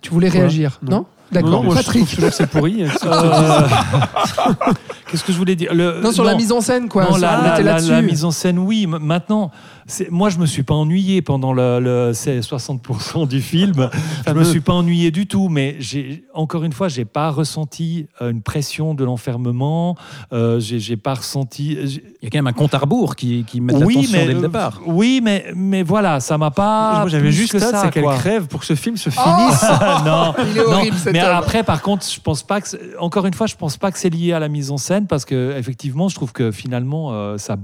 tu 0.00 0.10
voulais 0.10 0.28
réagir 0.28 0.78
Non, 0.82 1.06
D'accord. 1.32 1.64
moi, 1.64 1.74
je 1.74 1.80
Patrick. 1.80 2.04
trouve 2.04 2.14
toujours 2.14 2.30
que 2.30 2.36
c'est 2.36 2.46
pourri. 2.46 2.84
Euh, 3.04 3.60
Qu'est-ce 5.10 5.22
que 5.24 5.32
je 5.32 5.38
voulais 5.38 5.54
dire? 5.56 5.72
Le- 5.74 6.00
Non, 6.00 6.10
sur 6.12 6.24
la 6.24 6.34
mise 6.34 6.50
en 6.52 6.60
scène 6.60 6.88
quoi. 6.88 7.04
Non, 7.04 7.12
ça, 7.12 7.18
la, 7.18 7.38
on 7.38 7.42
la- 7.44 7.52
était 7.54 7.62
la- 7.62 7.72
là-dessus. 7.74 7.90
la 7.92 8.02
mise 8.02 8.24
en 8.24 8.30
scène, 8.32 8.58
oui. 8.58 8.84
M- 8.84 8.98
Maintenant, 9.00 9.50
moi, 10.10 10.30
je 10.30 10.38
me 10.38 10.46
suis 10.46 10.62
pas 10.64 10.74
ennuyé 10.74 11.22
pendant 11.22 11.52
le, 11.52 11.78
le- 11.80 12.12
ces 12.12 12.40
60% 12.40 13.28
du 13.28 13.40
film. 13.40 13.88
je 14.26 14.32
me 14.32 14.42
suis 14.44 14.60
pas 14.60 14.72
ennuyé 14.72 15.10
du 15.10 15.26
tout, 15.26 15.48
mais 15.48 15.76
j'ai 15.78 16.24
encore 16.34 16.64
une 16.64 16.72
fois, 16.72 16.88
j'ai 16.88 17.04
pas 17.04 17.30
ressenti 17.30 18.06
euh, 18.20 18.30
une 18.30 18.42
pression 18.42 18.94
de 18.94 19.04
l'enfermement. 19.04 19.96
Euh, 20.32 20.58
j'ai 20.60 20.78
j'ai 20.80 20.96
pas 20.96 21.14
ressenti. 21.14 21.76
j'ai- 21.86 22.02
Il 22.20 22.24
y 22.24 22.26
a 22.26 22.30
quand 22.30 22.38
même 22.38 22.46
un 22.48 22.52
compte 22.52 22.74
à 22.74 22.78
rebours 22.78 23.14
qui, 23.16 23.44
qui 23.44 23.60
met 23.60 23.74
Oui, 23.74 24.08
mais 24.12 24.26
dès 24.26 24.32
le 24.32 24.38
euh, 24.38 24.42
départ. 24.42 24.80
oui, 24.86 25.20
mais 25.22 25.46
mais 25.54 25.82
voilà, 25.84 26.18
ça 26.20 26.36
m'a 26.36 26.50
pas. 26.50 27.00
Moi, 27.00 27.08
j'avais 27.08 27.24
plus 27.28 27.32
juste 27.32 27.52
que 27.52 27.58
ça, 27.60 27.82
c'est 27.82 27.90
qu'elle 27.90 28.02
quoi. 28.02 28.16
crève 28.16 28.46
pour 28.48 28.60
que 28.60 28.66
ce 28.66 28.74
film 28.74 28.96
se 28.96 29.08
Oh 29.10 29.12
finisse. 29.12 29.62
non, 30.04 30.34
Il 30.50 30.58
est 30.58 30.64
non, 30.64 30.72
horrible 30.72 30.96
cet 30.96 31.12
mais 31.12 31.22
homme. 31.22 31.30
après, 31.36 31.62
par 31.62 31.80
contre, 31.82 32.04
je 32.10 32.18
pense 32.20 32.42
pas 32.42 32.60
que. 32.60 32.68
c'est- 32.68 32.80
Encore 32.98 33.26
une 33.26 33.34
fois, 33.34 33.46
je 33.46 33.54
pense 33.54 33.76
pas 33.76 33.92
que 33.92 33.98
c'est 33.98 34.10
lié 34.10 34.32
à 34.32 34.40
la 34.40 34.48
mise 34.48 34.70
en 34.72 34.78
scène 34.78 35.06
parce 35.06 35.24
que 35.24 35.56
effectivement, 35.56 36.08
je 36.08 36.16
trouve 36.16 36.32
que 36.32 36.50
finalement, 36.50 37.12
euh, 37.12 37.38
ça, 37.38 37.56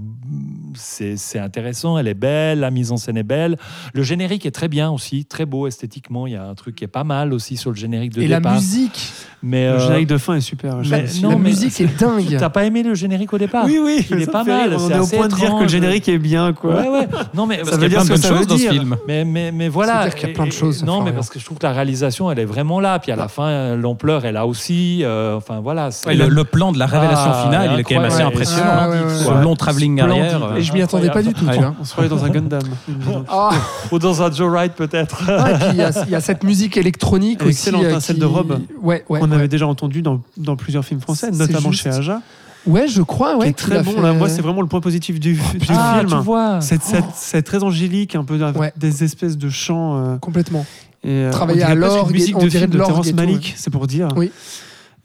c'est 0.74 1.16
c'est 1.16 1.38
intéressant, 1.40 1.98
elle 1.98 2.08
est 2.08 2.11
belle, 2.14 2.60
la 2.60 2.70
mise 2.70 2.92
en 2.92 2.96
scène 2.96 3.16
est 3.16 3.22
belle. 3.22 3.56
Le 3.94 4.02
générique 4.02 4.46
est 4.46 4.50
très 4.50 4.68
bien 4.68 4.90
aussi, 4.90 5.24
très 5.24 5.46
beau 5.46 5.66
esthétiquement. 5.66 6.26
Il 6.26 6.32
y 6.32 6.36
a 6.36 6.44
un 6.46 6.54
truc 6.54 6.76
qui 6.76 6.84
est 6.84 6.88
pas 6.88 7.04
mal 7.04 7.32
aussi 7.32 7.56
sur 7.56 7.70
le 7.70 7.76
générique 7.76 8.12
de 8.12 8.22
Et 8.22 8.28
la 8.28 8.38
départ. 8.38 8.54
musique, 8.54 9.12
mais 9.42 9.66
Le 9.66 9.72
euh, 9.72 9.78
générique 9.80 10.08
de 10.08 10.18
fin 10.18 10.34
est 10.34 10.40
super. 10.40 10.76
mais- 10.88 11.04
non, 11.22 11.30
la 11.30 11.36
mais- 11.36 11.42
musique 11.50 11.80
est 11.80 11.98
dingue. 11.98 12.36
T'as 12.38 12.48
pas 12.50 12.64
aimé 12.64 12.82
le 12.82 12.94
générique 12.94 13.32
au 13.32 13.38
départ 13.38 13.64
Oui, 13.66 13.78
oui, 13.82 14.06
Il 14.10 14.22
est 14.22 14.30
pas 14.30 14.44
mal, 14.44 14.70
rire. 14.70 14.78
On 14.80 14.88
c'est 14.88 14.94
est 14.94 14.98
au 14.98 15.06
point 15.06 15.28
de 15.28 15.34
dire 15.34 15.56
que 15.56 15.62
le 15.62 15.68
générique 15.68 16.08
est 16.08 16.18
bien, 16.18 16.52
quoi. 16.52 16.74
Ouais, 16.80 16.88
ouais. 16.88 17.08
Non, 17.34 17.46
mais 17.46 17.64
Ça 17.64 17.76
veut 17.76 17.82
y 17.82 17.86
a 17.86 17.88
dire 17.88 18.04
plein 18.04 18.16
de 18.16 18.22
choses 18.22 18.46
dans 18.46 18.56
ce 18.56 18.68
film. 18.68 18.96
Mais, 19.08 19.24
mais, 19.24 19.52
mais 19.52 19.68
voilà. 19.68 19.92
C'est-à-dire 20.02 20.14
qu'il 20.14 20.28
y 20.28 20.32
a 20.32 20.34
plein 20.34 20.46
de 20.46 20.52
choses, 20.52 20.84
Non, 20.84 21.02
mais 21.02 21.12
parce 21.12 21.28
que 21.30 21.38
je 21.38 21.44
trouve 21.44 21.58
que 21.58 21.66
la 21.66 21.72
réalisation, 21.72 22.30
elle 22.30 22.38
est 22.38 22.44
vraiment 22.44 22.80
là. 22.80 22.98
Puis 22.98 23.12
à 23.12 23.16
la 23.16 23.28
fin, 23.28 23.46
euh, 23.48 23.76
l'ampleur 23.76 24.24
est 24.24 24.32
là 24.32 24.46
aussi. 24.46 25.00
euh, 25.02 25.36
enfin, 25.36 25.60
voilà. 25.62 25.90
c'est- 25.90 26.06
Ouais, 26.08 26.14
le, 26.14 26.28
le 26.28 26.44
plan 26.44 26.72
de 26.72 26.78
la 26.78 26.86
révélation 26.86 27.30
Ah, 27.32 27.42
finale, 27.44 27.70
il 27.74 27.80
est 27.80 27.84
quand 27.84 27.94
même 27.96 28.04
assez 28.04 28.22
impressionnant. 28.22 28.64
Ah, 28.70 28.88
ouais, 28.90 29.00
ouais, 29.00 29.08
Ce 29.38 29.42
long 29.42 29.56
travelling 29.56 30.00
arrière. 30.00 30.44
euh, 30.44 30.56
Et 30.56 30.62
je 30.62 30.72
m'y 30.72 30.82
attendais 30.82 31.10
pas 31.10 31.22
du 31.22 31.32
tout. 31.32 31.44
On 31.80 31.84
se 31.84 31.92
croyait 31.92 32.08
dans 32.10 32.24
un 32.24 32.28
Gundam. 32.30 32.62
Ah, 33.28 33.50
Ou 33.90 33.98
dans 33.98 34.22
un 34.22 34.30
Joe 34.30 34.50
Wright, 34.50 34.72
peut-être. 34.74 35.22
ah, 35.28 35.50
et 35.50 35.54
puis 35.54 35.66
il 35.72 36.10
y, 36.10 36.14
a- 36.14 36.20
cette 36.20 36.44
musique 36.44 36.76
électronique 36.76 37.40
aussi. 37.42 37.50
excellente 37.50 37.88
pincette 37.88 38.16
qui- 38.16 38.20
de 38.20 38.26
robe. 38.26 38.60
Ouais, 38.80 39.04
ouais. 39.08 39.20
Ouais. 39.32 39.38
avait 39.40 39.48
déjà 39.48 39.66
entendu 39.66 40.02
dans, 40.02 40.20
dans 40.36 40.56
plusieurs 40.56 40.84
films 40.84 41.00
français, 41.00 41.30
notamment 41.30 41.70
juste. 41.70 41.82
chez 41.84 41.90
Aja. 41.90 42.20
Ouais, 42.66 42.86
je 42.86 43.02
crois, 43.02 43.32
qui 43.32 43.38
ouais. 43.40 43.48
est 43.48 43.52
qu'il 43.54 43.66
très 43.66 43.82
bon. 43.82 43.90
fait- 43.92 44.00
Là, 44.02 44.12
moi, 44.12 44.28
c'est 44.28 44.40
vraiment 44.42 44.60
le 44.60 44.68
point 44.68 44.80
positif 44.80 45.18
du, 45.18 45.32
du 45.34 45.40
ah, 45.70 45.96
film. 45.98 46.10
tu 46.10 46.24
vois. 46.24 46.60
C'est 46.60 46.80
c'est 47.14 47.42
très 47.42 47.62
angélique, 47.64 48.14
un 48.14 48.24
peu 48.24 48.40
avec 48.42 48.60
Ouais. 48.60 48.72
des 48.76 49.02
espèces 49.02 49.36
de 49.36 49.48
chants. 49.48 49.96
euh, 49.96 50.16
Complètement. 50.18 50.64
et, 51.02 51.08
euh, 51.10 51.30
Travailler 51.32 51.62
à 51.64 51.74
l'orgue 51.74 52.16
on 52.34 52.38
de 52.44 52.46
dirait 52.48 52.66
de 52.68 52.78
de 52.78 52.84
Terrence 52.84 53.12
Malick, 53.12 53.54
c'est 53.56 53.70
pour 53.70 53.86
dire. 53.88 54.08
Oui. 54.16 54.30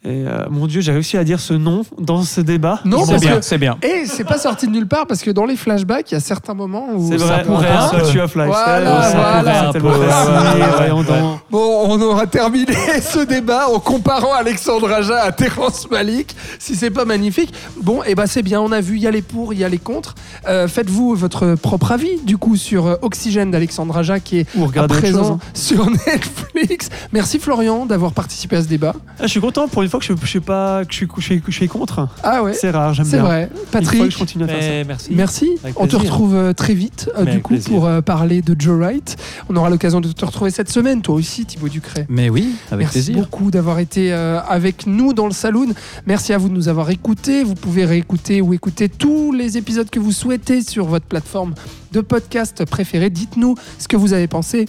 Et 0.04 0.24
euh, 0.28 0.46
mon 0.48 0.68
Dieu, 0.68 0.80
j'ai 0.80 0.92
réussi 0.92 1.16
à 1.16 1.24
dire 1.24 1.40
ce 1.40 1.54
nom 1.54 1.82
dans 1.98 2.22
ce 2.22 2.40
débat. 2.40 2.80
Non, 2.84 3.04
C'est 3.04 3.18
bien, 3.18 3.38
c'est 3.42 3.58
bien. 3.58 3.76
Et 3.82 4.06
c'est 4.06 4.22
pas 4.22 4.38
sorti 4.38 4.66
de 4.68 4.72
nulle 4.72 4.86
part 4.86 5.08
parce 5.08 5.22
que 5.22 5.30
dans 5.32 5.44
les 5.44 5.56
flashbacks, 5.56 6.12
il 6.12 6.14
y 6.14 6.16
a 6.16 6.20
certains 6.20 6.54
moments 6.54 6.86
où 6.94 7.10
C'est 7.10 7.18
ça 7.18 7.24
vrai, 7.26 7.42
pourrait 7.42 7.68
un 7.68 7.88
peu- 7.88 7.96
Life. 7.96 8.46
Voilà, 8.46 9.02
Ça 9.02 9.16
voilà. 9.16 9.72
pourrait 9.72 10.88
un 10.90 11.02
peu. 11.02 11.12
Bon, 11.50 11.84
on 11.88 12.00
aura 12.00 12.26
terminé 12.28 12.72
ce 13.02 13.24
débat 13.24 13.68
en 13.68 13.80
comparant 13.80 14.32
Alexandre 14.32 14.90
Aja 14.92 15.20
à 15.20 15.32
Terrence 15.32 15.90
Malik, 15.90 16.34
si 16.60 16.76
c'est 16.76 16.90
pas 16.90 17.04
magnifique. 17.04 17.52
Bon, 17.82 18.02
et 18.04 18.14
ben 18.14 18.26
c'est 18.26 18.42
bien, 18.42 18.60
on 18.60 18.70
a 18.70 18.80
vu, 18.80 18.96
il 18.96 19.02
y 19.02 19.06
a 19.06 19.10
les 19.10 19.22
pour, 19.22 19.52
il 19.52 19.58
y 19.58 19.64
a 19.64 19.68
les 19.68 19.78
contre. 19.78 20.14
Euh, 20.46 20.68
Faites-vous 20.68 21.16
votre 21.16 21.56
propre 21.56 21.90
avis, 21.92 22.20
du 22.22 22.38
coup, 22.38 22.56
sur 22.56 22.86
euh, 22.86 22.94
Oxygène 23.02 23.50
d'Alexandre 23.50 23.96
Aja, 23.96 24.20
qui 24.20 24.38
est 24.38 24.46
à 24.76 24.86
présent 24.86 25.22
chose. 25.24 25.30
hein. 25.32 25.38
sur 25.54 25.90
Netflix. 26.06 26.88
Merci 27.12 27.38
Florian 27.40 27.84
d'avoir 27.84 28.12
participé 28.12 28.56
à 28.56 28.62
ce 28.62 28.68
débat. 28.68 28.94
Ah, 29.18 29.22
je 29.22 29.28
suis 29.28 29.40
content 29.40 29.66
pour 29.68 29.82
une 29.82 29.87
fois 29.88 30.00
que 30.00 30.06
je, 30.06 30.12
je 30.20 30.26
suis 30.26 30.40
pas 30.40 30.84
que 30.84 30.92
je 30.92 30.96
suis, 30.96 31.08
je 31.18 31.22
suis, 31.22 31.42
je 31.46 31.52
suis 31.52 31.68
contre. 31.68 32.08
Ah 32.22 32.42
ouais, 32.42 32.52
C'est 32.54 32.70
rare, 32.70 32.94
j'aime 32.94 33.04
c'est 33.06 33.16
bien. 33.18 33.24
vrai. 33.24 33.50
Il 33.52 33.56
faut 33.58 33.64
que 33.64 33.70
Patrick, 33.70 34.10
je 34.10 34.18
continue 34.18 34.44
à 34.44 34.48
faire 34.48 34.62
ça. 34.62 34.84
Merci. 34.86 35.08
Merci. 35.14 35.48
Avec 35.64 35.80
On 35.80 35.86
te 35.86 35.96
retrouve 35.96 36.34
euh, 36.34 36.52
très 36.52 36.74
vite, 36.74 37.10
euh, 37.16 37.22
Mais 37.24 37.32
du 37.36 37.40
coup, 37.42 37.54
plaisir. 37.54 37.70
pour 37.72 37.86
euh, 37.86 38.00
parler 38.00 38.42
de 38.42 38.54
Joe 38.58 38.78
Wright. 38.78 39.16
On 39.48 39.56
aura 39.56 39.70
l'occasion 39.70 40.00
de 40.00 40.10
te 40.12 40.24
retrouver 40.24 40.50
cette 40.50 40.70
semaine, 40.70 41.02
toi 41.02 41.14
aussi, 41.14 41.44
Thibaut 41.46 41.68
Ducret. 41.68 42.06
Mais 42.08 42.28
oui, 42.30 42.50
avec 42.70 42.86
Merci 42.86 42.98
plaisir. 43.04 43.16
beaucoup 43.24 43.50
d'avoir 43.50 43.78
été 43.78 44.12
euh, 44.12 44.40
avec 44.48 44.86
nous 44.86 45.12
dans 45.12 45.26
le 45.26 45.32
saloon. 45.32 45.68
Merci 46.06 46.32
à 46.32 46.38
vous 46.38 46.48
de 46.48 46.54
nous 46.54 46.68
avoir 46.68 46.90
écoutés. 46.90 47.44
Vous 47.44 47.54
pouvez 47.54 47.84
réécouter 47.84 48.40
ou 48.40 48.52
écouter 48.54 48.88
tous 48.88 49.32
les 49.32 49.56
épisodes 49.56 49.88
que 49.90 49.98
vous 50.00 50.12
souhaitez 50.12 50.62
sur 50.62 50.86
votre 50.86 51.06
plateforme 51.06 51.54
de 51.92 52.00
podcast 52.00 52.64
préférée. 52.64 53.10
Dites-nous 53.10 53.54
ce 53.78 53.88
que 53.88 53.96
vous 53.96 54.12
avez 54.12 54.26
pensé 54.28 54.66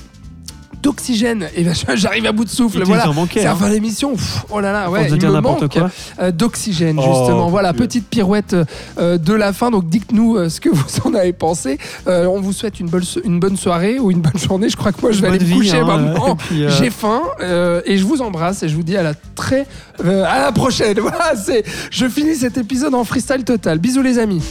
d'Oxygène. 0.81 1.47
Et 1.55 1.63
ben, 1.63 1.73
j'arrive 1.95 2.25
à 2.25 2.31
bout 2.31 2.45
de 2.45 2.49
souffle. 2.49 2.79
Il 2.79 2.85
Voilà. 2.85 3.03
C'est 3.31 3.43
la 3.43 3.51
hein. 3.51 3.55
fin. 3.55 3.69
Pff, 4.13 4.45
Oh 4.51 4.59
là 4.59 4.71
là, 4.71 4.89
ouais, 4.89 5.07
il 5.09 5.15
me 5.15 5.39
manque 5.41 5.77
euh, 6.19 6.31
d'oxygène 6.31 6.97
Oh, 6.99 7.01
justement. 7.01 7.49
voilà, 7.49 7.71
Dieu. 7.73 7.81
petite 7.85 8.07
pirouette 8.07 8.55
euh, 8.97 9.17
de 9.17 9.33
la 9.33 9.53
fin. 9.53 9.71
Donc 9.71 9.87
dites-nous 9.89 10.37
euh, 10.37 10.49
ce 10.49 10.59
que 10.61 10.69
vous 10.73 10.85
en 11.05 11.13
avez 11.13 11.33
pensé. 11.33 11.77
Euh, 12.07 12.25
on 12.25 12.41
vous 12.41 12.53
souhaite 12.53 12.79
une 12.79 12.87
bonne, 12.89 13.03
une 13.23 13.39
bonne 13.39 13.57
soirée 13.57 13.99
ou 13.99 14.11
une 14.11 14.21
bonne 14.21 14.37
journée. 14.37 14.69
Je 14.69 14.77
crois 14.77 14.91
que 14.91 15.01
moi 15.01 15.11
je 15.11 15.21
vais 15.21 15.27
aller 15.27 15.39
me 15.45 15.53
coucher 15.53 15.77
hein, 15.77 15.85
maintenant. 15.85 16.35
puis, 16.35 16.63
euh, 16.65 16.69
J'ai 16.77 16.89
faim 16.89 17.21
euh, 17.41 17.81
et 17.85 17.97
je 17.97 18.05
vous 18.05 18.21
embrasse 18.21 18.63
et 18.63 18.69
je 18.69 18.75
vous 18.75 18.83
dis 18.83 18.97
à 18.97 19.03
la 19.03 19.13
très 19.35 19.65
euh, 20.05 20.23
à 20.25 20.39
la 20.39 20.51
prochaine. 20.51 20.97
Voilà, 21.09 21.35
c'est 21.35 21.63
je 21.91 22.07
finis 22.07 22.35
cet 22.35 22.57
épisode 22.57 22.93
en 22.93 23.03
freestyle 23.03 23.43
total. 23.43 23.79
Bisous 23.79 24.01
les 24.01 24.19
amis. 24.19 24.41